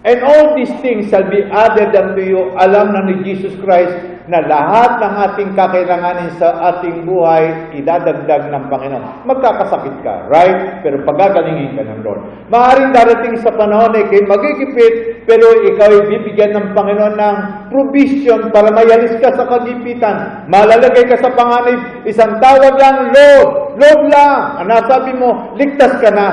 [0.00, 2.56] And all these things shall be added unto you.
[2.56, 3.94] Alam na ni Jesus Christ
[4.30, 9.26] na lahat ng ating kakailanganin sa ating buhay, idadagdag ng Panginoon.
[9.26, 10.80] Magkakasakit ka, right?
[10.86, 12.22] Pero pagagalingin ka ng Lord.
[12.46, 17.36] Maaaring darating sa panahon ay kayo magigipit, pero ikaw ay bibigyan ng Panginoon ng
[17.74, 20.46] provision para mayalis ka sa kagipitan.
[20.46, 24.60] Malalagay ka sa panganib, isang tawag lang, Lord, Lord lang.
[24.60, 26.28] Ang nasabi mo, ligtas ka na.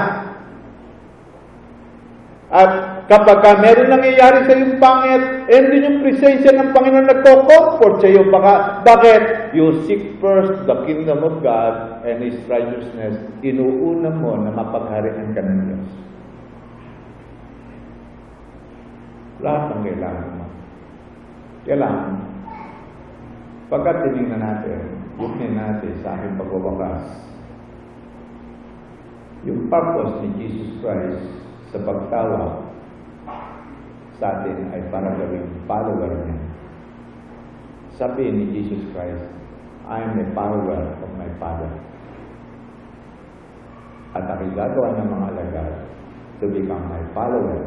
[2.47, 2.71] At
[3.11, 8.07] kapag ka meron nangyayari sa iyong pangit, and din yung presensya ng Panginoon nagko-comfort sa
[8.07, 8.23] iyo.
[8.31, 9.51] Baka, bakit?
[9.51, 13.19] You seek first the kingdom of God and His righteousness.
[13.43, 15.87] Inuuna mo na mapagharian ka ng Diyos.
[19.43, 20.45] Lahat ng kailangan mo.
[21.67, 22.15] Kailangan,
[23.67, 24.81] pagkat tinignan natin,
[25.19, 27.26] yuknin natin sa aking pagwawakas,
[29.47, 31.23] yung purpose ni Jesus Christ
[31.71, 32.67] sa pagtawag
[34.19, 36.37] sa atin ay para gawing follower niya.
[37.95, 39.23] Sabi ni Jesus Christ,
[39.87, 41.71] I am a follower of my Father.
[44.11, 45.73] At aking gagawa ng mga alagad
[46.43, 47.63] to become my follower.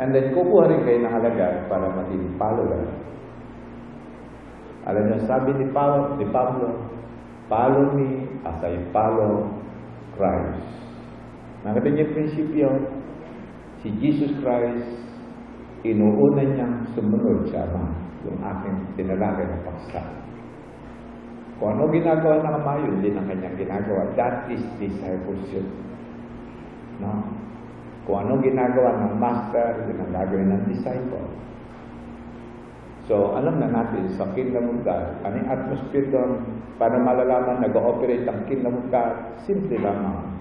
[0.00, 2.82] And then kukuha rin kayo ng alagad para maging follower.
[4.88, 6.89] Alam niyo, sabi ni Pablo, ni Pablo,
[7.50, 9.50] follow me as I follow
[10.14, 10.70] Christ.
[11.66, 12.68] Nakita niyo prinsipyo,
[13.82, 14.86] si Jesus Christ,
[15.84, 17.84] inuuna niyang sumunod sa Ama,
[18.24, 20.00] yung aking tinalagay na paksa.
[21.60, 24.08] Kung ano ginagawa ng Ama, yun din ang kanyang ginagawa.
[24.16, 25.66] That is discipleship.
[27.02, 27.12] No?
[28.08, 31.28] Kung ano ginagawa ng Master, yun ang gagawin ng disciple.
[33.10, 36.46] So, alam na natin sa Kingdom of God, ano yung atmosphere doon,
[36.78, 40.38] para malalaman nag-ooperate ang Kingdom of God, simple lamang.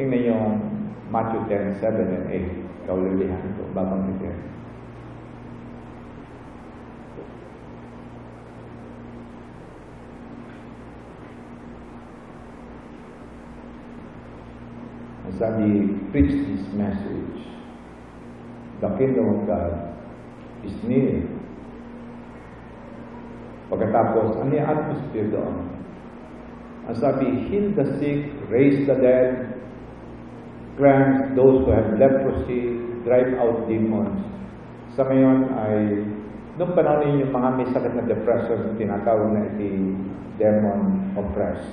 [0.00, 0.56] Tingnan yung
[1.12, 2.88] Matthew 10, 7 and 8.
[2.88, 4.40] Kaulihan ito, babanggitin.
[15.28, 15.68] Ang sabi,
[16.08, 17.36] preach this message.
[18.80, 19.93] The kingdom of God
[20.64, 21.24] is near.
[23.68, 25.54] Pagkatapos, ano yung atmosphere doon?
[26.84, 29.56] Ang sabi, heal the sick, raise the dead,
[30.76, 32.76] grant those who have leprosy,
[33.08, 34.20] drive out demons.
[34.92, 35.76] Sa ngayon ay,
[36.60, 39.96] noong panahon yung mga may sakit na depression, tinatawag na iti
[40.36, 41.72] demon oppressed.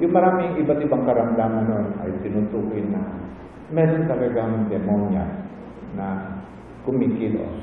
[0.00, 3.02] Yung maraming iba't ibang karamdaman nun ay tinutukoy na
[3.70, 5.26] meron talagang demonya
[5.94, 6.38] na
[6.86, 7.58] kumikilos.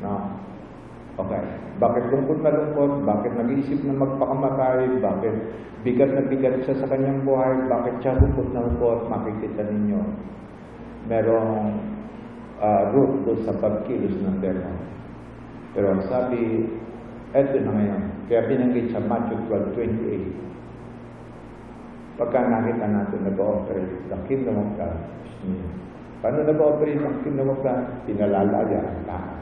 [0.00, 0.40] No?
[1.20, 1.44] Okay.
[1.80, 2.92] Bakit lungkot na lungkot?
[3.04, 5.00] Bakit nag-iisip na magpakamatay?
[5.00, 5.34] Bakit
[5.84, 7.56] bigat na bigat siya sa kanyang buhay?
[7.68, 9.08] Bakit siya lungkot na lungkot?
[9.08, 10.00] Makikita ninyo.
[11.08, 11.80] Merong
[12.60, 14.76] uh, root doon sa pagkilos ng demon.
[15.72, 16.68] Pero sabi,
[17.32, 18.02] eto na ngayon.
[18.28, 22.20] Kaya binanggit sa Matthew 12.28.
[22.20, 25.89] Pagka nakita natin nag-ooperate the kingdom of God is near.
[26.20, 28.04] Paano nag-ooperate ang kingdom of God?
[28.04, 29.40] Pinalalaya ang lahat.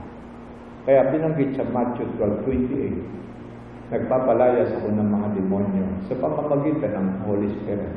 [0.86, 7.92] Kaya binanggit sa Matthew 12.28, nagpapalaya sa unang mga demonyo sa pamamagitan ng Holy Spirit.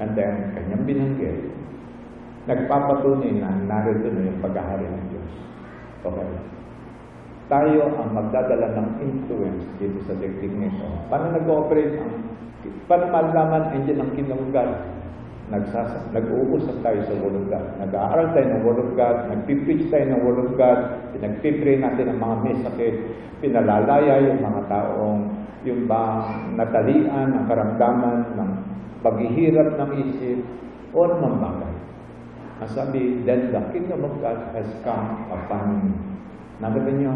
[0.00, 1.54] And then, kanyang binanggit,
[2.48, 5.32] nagpapatunay na narito na yung paghahari ng Diyos.
[6.08, 6.30] Okay.
[7.52, 10.88] Tayo ang magdadala ng influence dito sa daigdig nito.
[11.12, 12.32] Paano nag-ooperate ang
[12.88, 14.72] paano malaman engine ng Kingdom of God?
[15.54, 17.66] Nagsasa, nag-uusap tayo sa Word of God.
[17.78, 19.16] Nag-aaral tayo ng Word of God.
[19.30, 20.78] Nagpipreach tayo ng Word of God.
[21.14, 22.94] Pinagpipray natin ang mga may sakit.
[23.38, 25.20] Pinalalaya yung mga taong
[25.64, 28.50] yung ba natalian ng karamdaman ng
[29.00, 30.38] paghihirap ng isip
[30.92, 31.74] o anumang bagay.
[32.62, 35.92] Ang sabi, then the kingdom of God has come upon you.
[36.62, 37.12] Nakita niyo?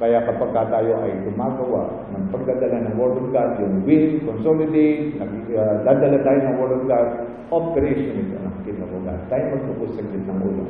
[0.00, 5.20] Kaya kapag ka tayo ay gumagawa ng pagdadala ng Word of God, yung will, consolidate,
[5.20, 7.08] nagdadala tayo ng Word of God,
[7.52, 9.20] operation ito ng Kingdom God.
[9.28, 10.64] Tayo magpupus sa ng ulo.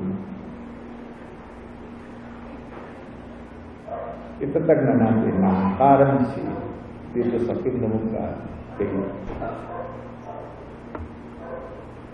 [4.42, 6.44] Itatag na natin ang currency
[7.14, 8.34] dito sa Kingdom of God.
[8.82, 8.98] Faith.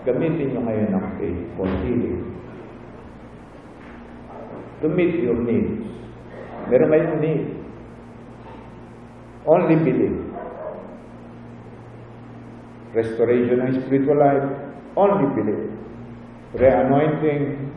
[0.05, 2.29] Gamitin nyo ngayon ang faith for healing.
[4.85, 5.87] To meet your needs.
[6.65, 7.43] Meron kayong need.
[9.47, 10.17] Only believe.
[12.97, 14.47] Restoration ng spiritual life,
[14.97, 15.69] only believe.
[16.57, 17.71] Re-anointing,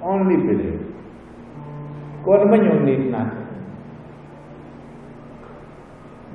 [0.00, 0.80] only believe.
[2.22, 3.44] Kung ano man yung need natin.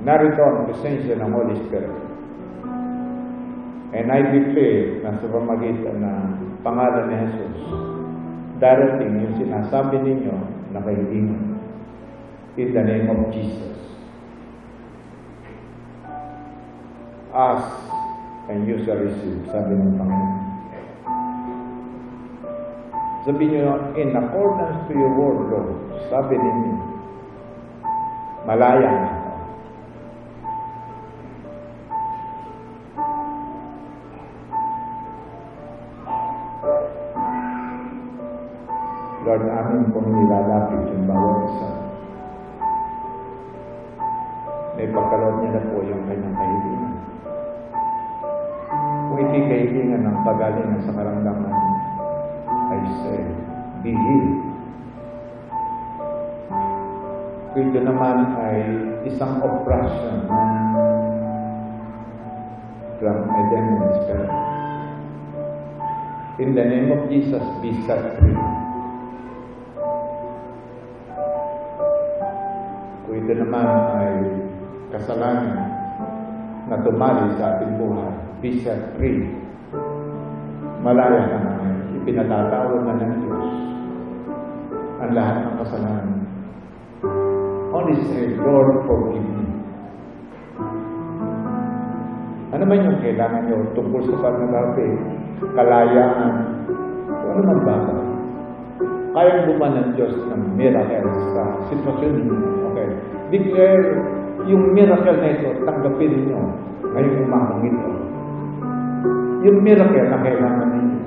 [0.04, 1.96] Narito ang presensya ng Holy Spirit.
[3.96, 6.20] And I declare na sa pamagitan ng
[6.60, 7.58] pangalan ni Jesus,
[8.60, 10.36] darating yung sinasabi ninyo
[10.76, 11.55] na kaibigan.
[12.56, 13.76] In the name of Jesus.
[17.34, 17.68] Ask
[18.48, 20.40] and you shall receive, sabi ng Panginoon.
[23.28, 25.76] Sabi niyo, in accordance to your word, Lord,
[26.08, 26.74] sabi ninyo,
[28.48, 29.32] malaya na ako.
[39.28, 41.75] Lord, amin pong nilalapit yung bawat isa.
[44.76, 46.94] May pagkaloob niya na po yung kanyang kahilingan.
[49.08, 51.56] Kung hindi kahilingan ng pagalingan sa karamdaman,
[52.68, 53.24] I say,
[53.80, 54.36] be healed.
[57.56, 58.56] Kung ito naman ay
[59.08, 60.28] isang operation
[63.00, 64.32] from a demon spirit.
[66.36, 68.36] In the name of Jesus, be set free.
[73.08, 73.64] Kung ito naman
[74.04, 74.12] ay
[74.94, 75.56] kasalanan
[76.66, 78.12] na tumali sa ating buhay,
[78.42, 79.30] be set free.
[80.82, 81.76] Malaya na ngayon.
[82.02, 83.48] Ipinatatawag na ng Diyos
[85.02, 86.18] ang lahat ng kasalanan.
[87.74, 89.46] Only say, Lord, forgive me.
[92.54, 94.88] Ano man yung kailangan nyo tungkol sa pagnababi,
[95.52, 96.34] kalayaan,
[97.10, 97.76] kung ano man ba?
[99.16, 102.36] Kaya gumawa ng Diyos ng miracle sa sitwasyon ninyo.
[102.72, 102.88] Okay.
[103.32, 104.15] Declare
[104.46, 106.40] yung miracle na ito, tanggapin ninyo
[106.94, 107.88] ngayong umagang ito.
[109.46, 111.00] Yung miracle na kailangan ninyo.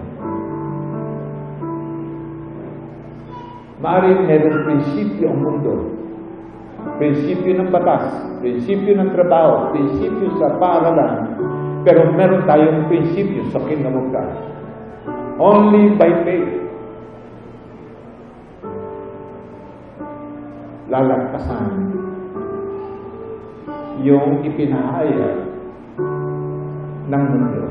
[3.80, 5.74] Maaaring meron prinsipyo ang mundo.
[7.00, 8.12] Prinsipyo ng batas,
[8.44, 11.40] prinsipyo ng trabaho, prinsipyo sa paaralan,
[11.88, 14.32] pero meron tayong prinsipyo sa God.
[15.40, 16.60] Only by faith.
[20.92, 21.99] Lalagpasan
[24.04, 25.36] yung ipinahayag
[27.10, 27.64] ng mundo.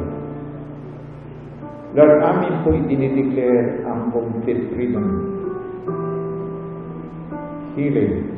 [1.96, 5.06] Lord, amin po itinideclare ang complete freedom.
[7.78, 8.28] Healing.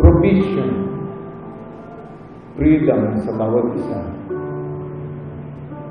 [0.00, 0.70] Provision.
[2.56, 4.00] Freedom sa bawat isa.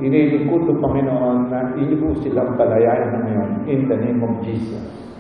[0.01, 5.11] Inilikod ng Panginoon na hindi po silang palayain ngayon in the name of Jesus.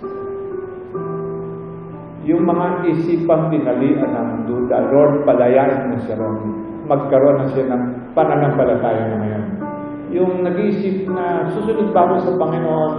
[2.31, 6.63] Yung mga isipang pinalian ng duda, Lord, palayain mo siya ron.
[6.87, 7.83] Magkaroon na siya ng
[8.15, 9.45] pananampalataya na ngayon.
[10.15, 12.93] Yung nag-iisip na susunod ba ako sa Panginoon,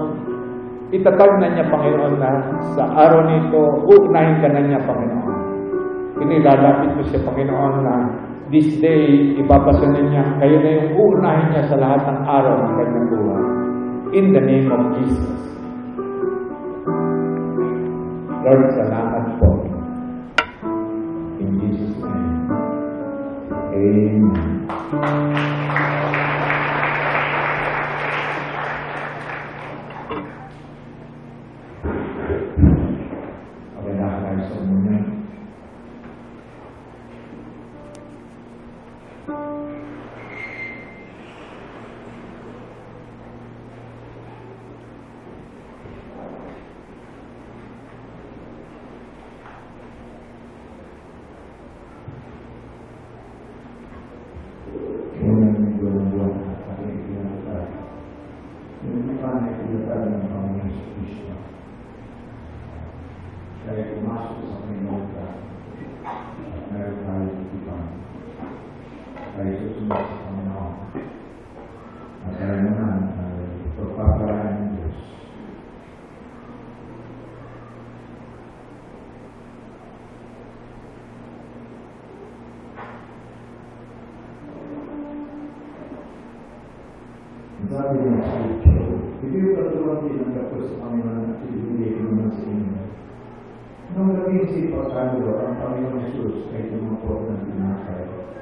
[0.93, 2.31] itatag na niya, Panginoon, na
[2.77, 5.37] sa araw nito, uunahin ka na niya, Panginoon.
[6.21, 7.95] Inilalapit ko siya, Panginoon, na
[8.53, 12.73] this day, ibabasa na niya, kayo na yung uunahin niya sa lahat ng araw ng
[12.77, 13.45] kanyang buhay.
[14.13, 15.41] In the name of Jesus.
[18.43, 19.12] Lord, salamat
[23.83, 24.71] Amen.
[93.93, 98.09] Nung naging si Pagkalo, ang Panginoon Jesus ay tumapot ng tinakay.
[98.09, 98.42] Nagpasalamat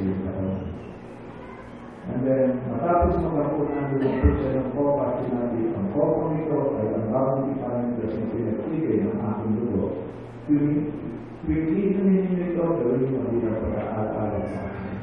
[0.00, 0.64] Nakikibahagi ko sa iyong katawan.
[2.10, 7.06] And then, matapos magkapunan ng siya ng kopa at sinabi, ang kopa nito ay ang
[7.12, 9.84] bagong tipanan ko sa pinagpigay ng aking dugo.
[11.40, 14.96] Piliin ninyo ito, gawin mo bilang pag-aalaala sa akin.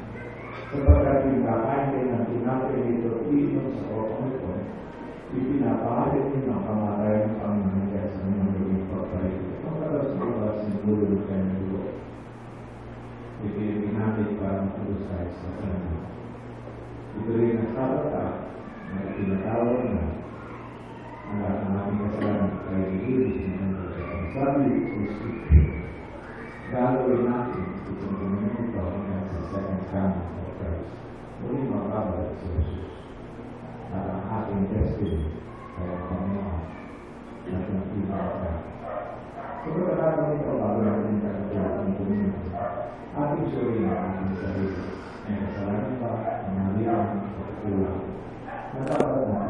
[0.68, 4.52] Sapagkat yung kakain kayo ng tinapay nito, iinom sa kopa nito,
[5.38, 9.38] ipinapahalit ninyo ang kamatayan ng Panginoon kaya sa mga gawing pagpalit.
[9.64, 11.67] Ang kalas ng oras ng gulo ng
[13.38, 13.46] kanyang dugo.
[13.46, 15.98] Ito yung ginamit para makulusay sa kanya.
[17.18, 18.26] Ito rin ang sabata
[18.88, 20.04] na tinatawag na
[21.28, 24.10] ang lahat ng ating kasalanan ay iilis ng Diyos.
[24.10, 25.70] Ang sabi sa Scripture,
[26.72, 30.92] gagawin natin itong Panginoon ito hanggang sa second coming of Christ.
[31.38, 32.96] Muli makabalik sa Jesus.
[33.88, 35.38] At ang ating destiny
[43.18, 44.78] Hátsó járvány szerint,
[45.28, 47.08] mert a legnagyobb a világ
[47.64, 48.04] fura.
[48.72, 49.47] Hát arra